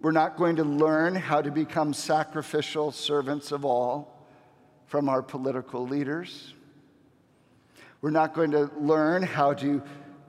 We're 0.00 0.12
not 0.12 0.36
going 0.36 0.56
to 0.56 0.64
learn 0.64 1.14
how 1.14 1.42
to 1.42 1.50
become 1.50 1.92
sacrificial 1.92 2.92
servants 2.92 3.52
of 3.52 3.64
all 3.64 4.26
from 4.86 5.08
our 5.08 5.22
political 5.22 5.86
leaders. 5.86 6.54
We're 8.04 8.10
not 8.10 8.34
going 8.34 8.50
to 8.50 8.70
learn 8.78 9.22
how 9.22 9.54
to 9.54 9.82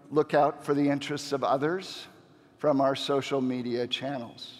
look 0.09 0.33
out 0.33 0.63
for 0.63 0.73
the 0.73 0.88
interests 0.88 1.33
of 1.33 1.43
others 1.43 2.07
from 2.57 2.79
our 2.79 2.95
social 2.95 3.41
media 3.41 3.85
channels. 3.85 4.59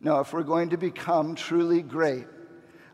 No, 0.00 0.20
if 0.20 0.32
we're 0.32 0.44
going 0.44 0.70
to 0.70 0.76
become 0.76 1.34
truly 1.34 1.82
great 1.82 2.26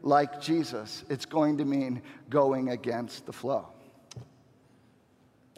like 0.00 0.40
Jesus, 0.40 1.04
it's 1.10 1.26
going 1.26 1.58
to 1.58 1.66
mean 1.66 2.00
going 2.30 2.70
against 2.70 3.26
the 3.26 3.32
flow. 3.34 3.68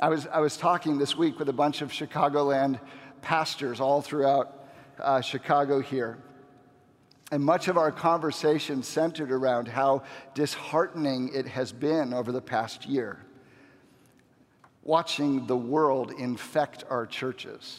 I 0.01 0.09
was, 0.09 0.27
I 0.27 0.41
was 0.41 0.57
talking 0.57 0.99
this 0.99 1.17
week 1.17 1.39
with 1.39 1.49
a 1.49 1.53
bunch 1.53 1.83
of 1.83 1.93
Chicagoland 1.93 2.81
pastors 3.23 3.79
all 3.79 4.03
throughout 4.03 4.69
uh, 4.99 5.21
Chicago 5.21 5.81
here. 5.81 6.19
And 7.31 7.45
much 7.45 7.69
of 7.69 7.77
our 7.77 7.93
conversation 7.93 8.83
centered 8.83 9.31
around 9.31 9.69
how 9.69 10.03
disheartening 10.35 11.31
it 11.35 11.47
has 11.47 11.73
been 11.73 12.15
over 12.15 12.33
the 12.33 12.41
past 12.41 12.87
year 12.87 13.19
watching 14.83 15.47
the 15.47 15.57
world 15.57 16.13
infect 16.13 16.83
our 16.89 17.05
churches. 17.05 17.79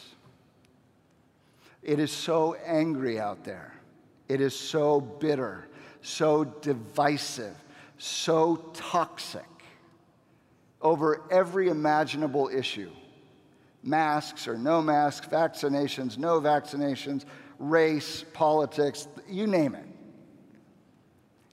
It 1.82 1.98
is 1.98 2.12
so 2.12 2.54
angry 2.64 3.18
out 3.18 3.42
there. 3.42 3.74
It 4.28 4.40
is 4.40 4.56
so 4.56 5.00
bitter, 5.00 5.66
so 6.02 6.44
divisive, 6.44 7.56
so 7.98 8.70
toxic 8.74 9.44
over 10.80 11.22
every 11.32 11.68
imaginable 11.68 12.48
issue 12.48 12.90
masks 13.82 14.46
or 14.46 14.56
no 14.56 14.80
masks, 14.82 15.26
vaccinations, 15.26 16.18
no 16.18 16.40
vaccinations, 16.40 17.24
race, 17.58 18.24
politics, 18.34 19.08
you 19.30 19.46
name 19.46 19.74
it. 19.74 19.86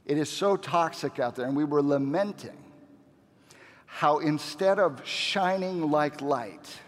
It 0.05 0.17
is 0.17 0.29
so 0.29 0.55
toxic 0.55 1.19
out 1.19 1.35
there, 1.35 1.45
and 1.45 1.55
we 1.55 1.65
were 1.65 1.81
lamenting 1.81 2.57
how 3.85 4.19
instead 4.19 4.79
of 4.79 5.05
shining 5.05 5.91
like 5.91 6.21
light 6.21 6.79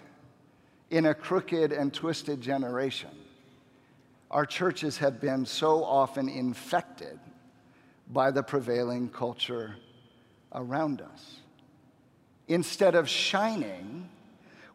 in 0.89 1.07
a 1.07 1.13
crooked 1.13 1.71
and 1.71 1.93
twisted 1.93 2.39
generation, 2.39 3.09
our 4.31 4.45
churches 4.45 4.97
have 4.97 5.19
been 5.19 5.45
so 5.45 5.83
often 5.83 6.29
infected 6.29 7.19
by 8.09 8.31
the 8.31 8.43
prevailing 8.43 9.09
culture 9.09 9.75
around 10.53 11.01
us. 11.01 11.37
Instead 12.47 12.95
of 12.95 13.07
shining 13.09 14.09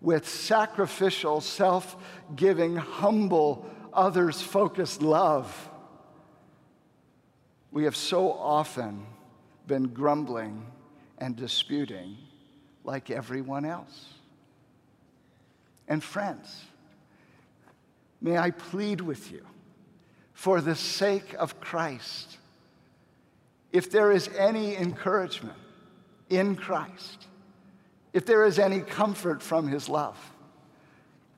with 0.01 0.29
sacrificial, 0.29 1.41
self 1.41 1.97
giving, 2.37 2.77
humble, 2.77 3.67
others 3.93 4.43
focused 4.43 5.03
love, 5.03 5.71
we 7.75 7.85
have 7.85 7.97
so 7.97 8.33
often 8.33 9.05
been 9.67 9.89
grumbling 9.89 10.65
and 11.19 11.35
disputing 11.35 12.17
like 12.85 13.11
everyone 13.11 13.65
else. 13.65 14.15
And 15.89 16.01
friends, 16.01 16.67
may 18.21 18.39
I 18.39 18.53
plead 18.53 19.01
with 19.01 19.33
you 19.33 19.45
for 20.35 20.61
the 20.61 20.77
sake 20.77 21.35
of 21.37 21.61
Christ, 21.61 22.39
if 23.73 23.91
there 23.91 24.13
is 24.13 24.29
any 24.39 24.77
encouragement 24.77 25.59
in 26.31 26.55
Christ, 26.55 27.27
if 28.13 28.25
there 28.25 28.45
is 28.45 28.61
any 28.61 28.83
comfort 28.83 29.43
from 29.43 29.67
his 29.67 29.89
love, 29.89 30.17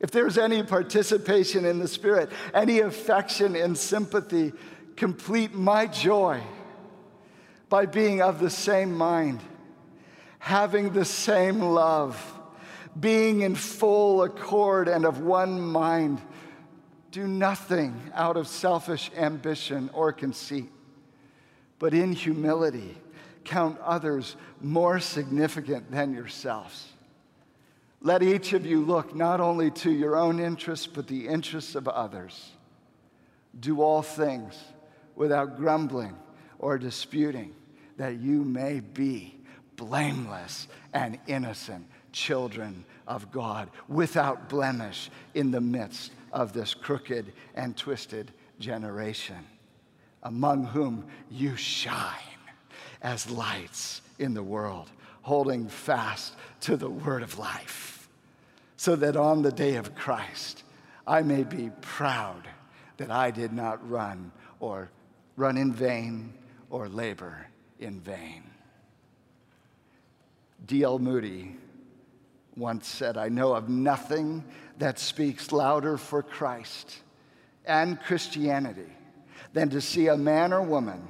if 0.01 0.11
there's 0.11 0.37
any 0.37 0.62
participation 0.62 1.64
in 1.64 1.79
the 1.79 1.88
Spirit, 1.88 2.31
any 2.53 2.81
affection 2.81 3.57
and 3.57 3.77
sympathy, 3.79 4.53
complete 4.96 5.54
my 5.54 5.87
joy 5.87 6.40
by 7.68 7.86
being 7.86 8.22
of 8.22 8.40
the 8.40 8.51
same 8.51 8.97
mind 8.97 9.40
having 10.47 10.92
the 10.92 11.05
same 11.05 11.61
love, 11.61 12.16
being 13.01 13.40
in 13.40 13.57
full 13.57 14.22
accord 14.22 14.86
and 14.86 15.05
of 15.05 15.18
one 15.18 15.61
mind. 15.61 16.20
Do 17.11 17.26
nothing 17.26 18.01
out 18.14 18.36
of 18.36 18.47
selfish 18.47 19.11
ambition 19.16 19.90
or 19.92 20.12
conceit, 20.12 20.70
but 21.80 21.94
in 21.94 22.12
humility 22.12 22.97
count 23.42 23.76
others 23.80 24.36
more 24.61 25.01
significant 25.01 25.90
than 25.90 26.14
yourselves. 26.14 26.86
Let 28.01 28.22
each 28.22 28.53
of 28.53 28.64
you 28.64 28.84
look 28.84 29.16
not 29.16 29.40
only 29.40 29.72
to 29.72 29.90
your 29.90 30.14
own 30.14 30.38
interests, 30.38 30.86
but 30.86 31.09
the 31.09 31.26
interests 31.26 31.74
of 31.74 31.88
others. 31.88 32.53
Do 33.59 33.82
all 33.82 34.03
things 34.03 34.55
without 35.17 35.57
grumbling 35.57 36.17
or 36.59 36.79
disputing, 36.79 37.53
that 37.97 38.19
you 38.19 38.45
may 38.45 38.81
be 38.81 39.35
blameless 39.77 40.69
and 40.93 41.19
innocent 41.27 41.87
children 42.12 42.85
of 43.07 43.31
God 43.31 43.69
without 43.89 44.49
blemish 44.49 45.11
in 45.35 45.51
the 45.51 45.61
midst 45.61 46.12
of 46.33 46.53
this 46.53 46.75
crooked 46.75 47.33
and 47.55 47.77
twisted 47.77 48.33
generation, 48.59 49.45
among 50.23 50.64
whom 50.64 51.07
you 51.31 51.57
shine 51.57 52.12
as 53.03 53.31
lights 53.31 54.01
in 54.19 54.35
the 54.35 54.43
world, 54.43 54.91
holding 55.23 55.69
fast 55.69 56.35
to 56.61 56.77
the 56.77 56.89
word 56.89 57.23
of 57.23 57.39
life, 57.39 58.09
so 58.77 58.97
that 58.97 59.17
on 59.17 59.43
the 59.43 59.53
day 59.53 59.77
of 59.77 59.95
Christ 59.95 60.62
I 61.07 61.23
may 61.23 61.45
be 61.45 61.71
proud 61.81 62.49
that 62.97 63.11
I 63.11 63.31
did 63.31 63.53
not 63.53 63.89
run 63.89 64.33
or 64.59 64.91
run 65.37 65.57
in 65.57 65.72
vain 65.72 66.32
or 66.70 66.89
labor 66.89 67.47
in 67.78 68.01
vain. 68.01 68.43
D.L. 70.66 70.99
Moody 70.99 71.57
once 72.57 72.89
said, 72.89 73.16
I 73.16 73.28
know 73.28 73.55
of 73.55 73.68
nothing 73.68 74.45
that 74.78 74.99
speaks 74.99 75.53
louder 75.53 75.97
for 75.99 76.22
Christ 76.22 76.99
and 77.66 78.01
Christianity 78.03 78.91
than 79.53 79.68
to 79.70 79.80
see 79.80 80.09
a 80.09 80.16
man 80.16 80.53
or 80.53 80.62
woman 80.62 81.07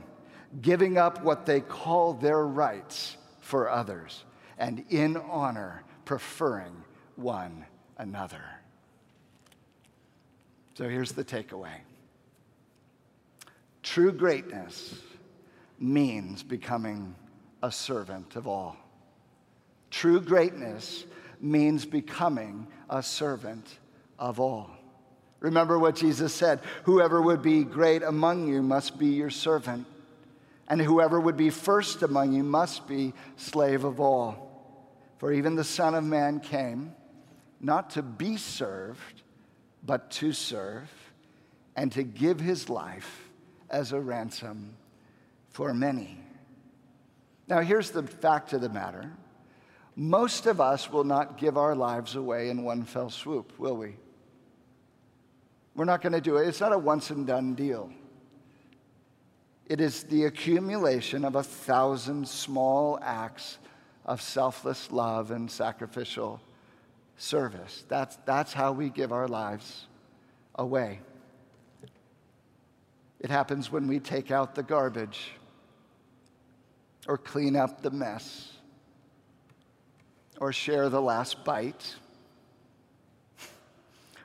giving 0.60 0.98
up 0.98 1.22
what 1.22 1.46
they 1.46 1.60
call 1.60 2.14
their 2.14 2.46
rights 2.46 3.16
for 3.40 3.70
others 3.70 4.24
and 4.58 4.84
in 4.88 5.16
honor 5.16 5.84
preferring 6.04 6.84
one 7.16 7.64
another. 7.98 8.42
So 10.74 10.88
here's 10.88 11.12
the 11.12 11.24
takeaway 11.24 11.80
true 13.86 14.12
greatness 14.12 14.94
means 15.78 16.42
becoming 16.42 17.14
a 17.62 17.70
servant 17.70 18.34
of 18.34 18.48
all. 18.48 18.76
True 19.90 20.20
greatness 20.20 21.06
means 21.40 21.86
becoming 21.86 22.66
a 22.90 23.00
servant 23.00 23.78
of 24.18 24.40
all. 24.40 24.70
Remember 25.38 25.78
what 25.78 25.94
Jesus 25.94 26.34
said 26.34 26.60
whoever 26.82 27.22
would 27.22 27.42
be 27.42 27.62
great 27.62 28.02
among 28.02 28.48
you 28.48 28.60
must 28.60 28.98
be 28.98 29.06
your 29.06 29.30
servant, 29.30 29.86
and 30.66 30.80
whoever 30.80 31.20
would 31.20 31.36
be 31.36 31.50
first 31.50 32.02
among 32.02 32.32
you 32.32 32.42
must 32.42 32.88
be 32.88 33.14
slave 33.36 33.84
of 33.84 34.00
all. 34.00 34.42
For 35.18 35.32
even 35.32 35.54
the 35.54 35.64
Son 35.64 35.94
of 35.94 36.02
Man 36.02 36.40
came 36.40 36.92
not 37.60 37.90
to 37.90 38.02
be 38.02 38.36
served, 38.36 39.22
but 39.84 40.10
to 40.10 40.32
serve, 40.32 40.90
and 41.76 41.92
to 41.92 42.02
give 42.02 42.40
his 42.40 42.68
life 42.68 43.25
as 43.70 43.92
a 43.92 44.00
ransom 44.00 44.74
for 45.50 45.72
many. 45.74 46.18
Now, 47.48 47.60
here's 47.60 47.90
the 47.90 48.02
fact 48.02 48.52
of 48.52 48.60
the 48.60 48.68
matter 48.68 49.12
most 49.98 50.44
of 50.44 50.60
us 50.60 50.92
will 50.92 51.04
not 51.04 51.38
give 51.38 51.56
our 51.56 51.74
lives 51.74 52.16
away 52.16 52.50
in 52.50 52.62
one 52.62 52.84
fell 52.84 53.08
swoop, 53.08 53.58
will 53.58 53.76
we? 53.76 53.96
We're 55.74 55.86
not 55.86 56.02
going 56.02 56.12
to 56.12 56.20
do 56.20 56.36
it. 56.36 56.48
It's 56.48 56.60
not 56.60 56.72
a 56.72 56.78
once 56.78 57.10
and 57.10 57.26
done 57.26 57.54
deal. 57.54 57.90
It 59.66 59.80
is 59.80 60.04
the 60.04 60.24
accumulation 60.24 61.24
of 61.24 61.34
a 61.34 61.42
thousand 61.42 62.28
small 62.28 62.98
acts 63.02 63.58
of 64.04 64.22
selfless 64.22 64.92
love 64.92 65.30
and 65.30 65.50
sacrificial 65.50 66.40
service. 67.16 67.84
That's, 67.88 68.16
that's 68.24 68.52
how 68.52 68.72
we 68.72 68.90
give 68.90 69.12
our 69.12 69.26
lives 69.26 69.86
away. 70.54 71.00
It 73.20 73.30
happens 73.30 73.72
when 73.72 73.86
we 73.86 73.98
take 73.98 74.30
out 74.30 74.54
the 74.54 74.62
garbage 74.62 75.32
or 77.08 77.16
clean 77.16 77.56
up 77.56 77.82
the 77.82 77.90
mess 77.90 78.56
or 80.38 80.52
share 80.52 80.88
the 80.88 81.00
last 81.00 81.44
bite, 81.44 81.96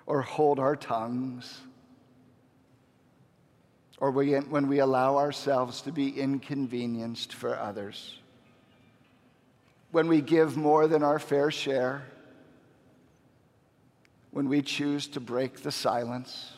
or 0.05 0.21
hold 0.21 0.59
our 0.59 0.75
tongues, 0.75 1.61
or 3.99 4.11
when 4.11 4.67
we 4.67 4.79
allow 4.79 5.17
ourselves 5.17 5.81
to 5.81 5.91
be 5.91 6.09
inconvenienced 6.09 7.33
for 7.33 7.57
others, 7.57 8.17
when 9.91 10.07
we 10.07 10.21
give 10.21 10.57
more 10.57 10.87
than 10.87 11.03
our 11.03 11.19
fair 11.19 11.51
share, 11.51 12.03
when 14.31 14.49
we 14.49 14.61
choose 14.61 15.07
to 15.07 15.19
break 15.19 15.61
the 15.61 15.71
silence, 15.71 16.53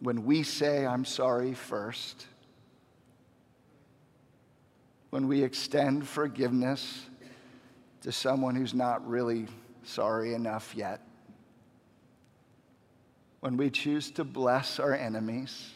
when 0.00 0.24
we 0.24 0.42
say, 0.42 0.86
I'm 0.86 1.04
sorry 1.04 1.54
first. 1.54 2.26
When 5.10 5.26
we 5.26 5.42
extend 5.42 6.06
forgiveness 6.06 7.06
to 8.02 8.12
someone 8.12 8.54
who's 8.54 8.74
not 8.74 9.06
really 9.08 9.46
sorry 9.82 10.34
enough 10.34 10.74
yet, 10.76 11.00
when 13.40 13.56
we 13.56 13.70
choose 13.70 14.10
to 14.12 14.24
bless 14.24 14.78
our 14.78 14.94
enemies, 14.94 15.70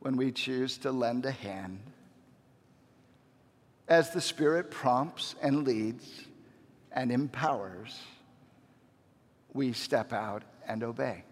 when 0.00 0.16
we 0.16 0.30
choose 0.30 0.78
to 0.78 0.92
lend 0.92 1.26
a 1.26 1.30
hand, 1.30 1.80
as 3.88 4.10
the 4.10 4.20
Spirit 4.20 4.70
prompts 4.70 5.34
and 5.42 5.66
leads 5.66 6.24
and 6.92 7.10
empowers, 7.10 7.98
we 9.54 9.72
step 9.72 10.12
out 10.12 10.42
and 10.66 10.84
obey. 10.84 11.24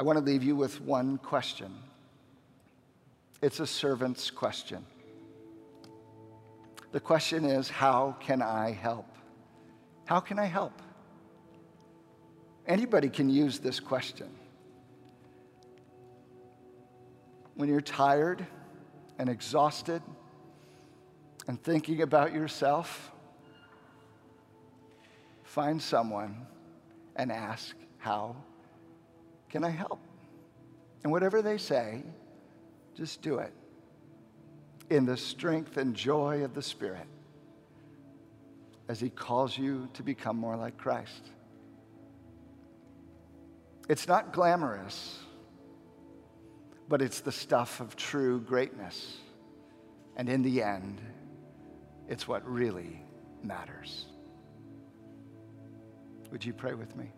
I 0.00 0.02
want 0.02 0.18
to 0.18 0.24
leave 0.24 0.42
you 0.42 0.56
with 0.56 0.80
one 0.80 1.18
question. 1.18 1.74
It's 3.42 3.60
a 3.60 3.66
servant's 3.66 4.30
question. 4.30 4.86
The 6.92 7.00
question 7.00 7.44
is, 7.44 7.68
how 7.68 8.16
can 8.18 8.40
I 8.40 8.70
help? 8.70 9.04
How 10.06 10.18
can 10.18 10.38
I 10.38 10.46
help? 10.46 10.80
Anybody 12.66 13.10
can 13.10 13.28
use 13.28 13.58
this 13.58 13.78
question. 13.78 14.30
When 17.54 17.68
you're 17.68 17.82
tired 17.82 18.46
and 19.18 19.28
exhausted 19.28 20.00
and 21.46 21.62
thinking 21.62 22.00
about 22.00 22.32
yourself, 22.32 23.12
find 25.44 25.82
someone 25.82 26.46
and 27.16 27.30
ask, 27.30 27.76
How 27.98 28.34
can 29.50 29.64
I 29.64 29.70
help? 29.70 29.98
And 31.02 31.12
whatever 31.12 31.42
they 31.42 31.58
say, 31.58 32.02
just 32.94 33.20
do 33.20 33.38
it 33.38 33.52
in 34.88 35.06
the 35.06 35.16
strength 35.16 35.76
and 35.76 35.94
joy 35.94 36.44
of 36.44 36.54
the 36.54 36.62
Spirit 36.62 37.06
as 38.88 39.00
He 39.00 39.10
calls 39.10 39.56
you 39.56 39.88
to 39.94 40.02
become 40.02 40.36
more 40.36 40.56
like 40.56 40.76
Christ. 40.76 41.30
It's 43.88 44.06
not 44.06 44.32
glamorous, 44.32 45.18
but 46.88 47.02
it's 47.02 47.20
the 47.20 47.32
stuff 47.32 47.80
of 47.80 47.96
true 47.96 48.40
greatness. 48.40 49.16
And 50.16 50.28
in 50.28 50.42
the 50.42 50.62
end, 50.62 51.00
it's 52.08 52.28
what 52.28 52.48
really 52.48 53.02
matters. 53.42 54.06
Would 56.30 56.44
you 56.44 56.52
pray 56.52 56.74
with 56.74 56.94
me? 56.96 57.10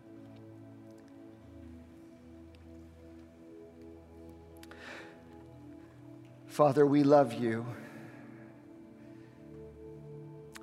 Father, 6.53 6.85
we 6.85 7.01
love 7.01 7.33
you. 7.33 7.65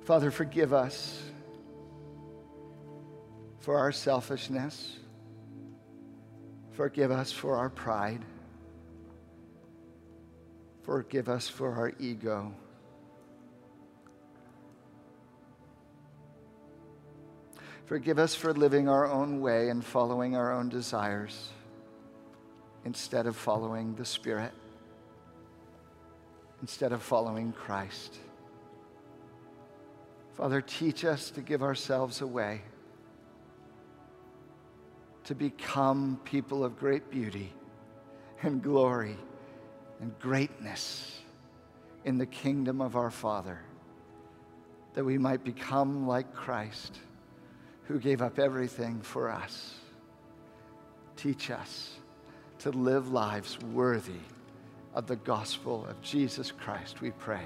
Father, 0.05 0.31
forgive 0.31 0.71
us 0.71 1.21
for 3.59 3.77
our 3.77 3.91
selfishness. 3.91 4.99
Forgive 6.71 7.11
us 7.11 7.33
for 7.33 7.57
our 7.57 7.69
pride. 7.69 8.21
Forgive 10.83 11.27
us 11.27 11.49
for 11.49 11.73
our 11.73 11.91
ego. 11.99 12.53
Forgive 17.83 18.17
us 18.17 18.33
for 18.33 18.53
living 18.53 18.87
our 18.87 19.11
own 19.11 19.41
way 19.41 19.67
and 19.67 19.83
following 19.83 20.37
our 20.37 20.53
own 20.53 20.69
desires 20.69 21.49
instead 22.85 23.27
of 23.27 23.35
following 23.35 23.93
the 23.95 24.05
Spirit 24.05 24.53
instead 26.61 26.91
of 26.91 27.01
following 27.01 27.51
Christ. 27.51 28.17
Father, 30.33 30.61
teach 30.61 31.03
us 31.03 31.31
to 31.31 31.41
give 31.41 31.61
ourselves 31.61 32.21
away, 32.21 32.61
to 35.25 35.35
become 35.35 36.19
people 36.23 36.63
of 36.63 36.77
great 36.79 37.09
beauty 37.11 37.51
and 38.41 38.61
glory 38.61 39.17
and 39.99 40.17
greatness 40.19 41.19
in 42.05 42.17
the 42.17 42.25
kingdom 42.25 42.81
of 42.81 42.95
our 42.95 43.11
Father, 43.11 43.59
that 44.93 45.03
we 45.03 45.17
might 45.17 45.43
become 45.43 46.07
like 46.07 46.33
Christ, 46.33 46.99
who 47.83 47.99
gave 47.99 48.21
up 48.21 48.39
everything 48.39 49.01
for 49.01 49.29
us. 49.29 49.75
Teach 51.15 51.51
us 51.51 51.97
to 52.59 52.71
live 52.71 53.11
lives 53.11 53.59
worthy 53.59 54.21
of 54.93 55.07
the 55.07 55.15
gospel 55.15 55.85
of 55.89 56.01
Jesus 56.01 56.51
Christ, 56.51 57.01
we 57.01 57.11
pray, 57.11 57.45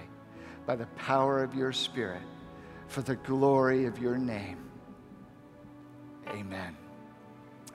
by 0.65 0.75
the 0.75 0.87
power 0.97 1.43
of 1.43 1.53
your 1.53 1.71
Spirit, 1.71 2.21
for 2.87 3.01
the 3.01 3.15
glory 3.15 3.85
of 3.85 3.99
your 3.99 4.17
name. 4.17 4.57
Amen. 6.29 6.75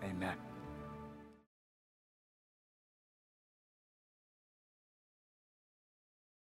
Amen. 0.02 0.49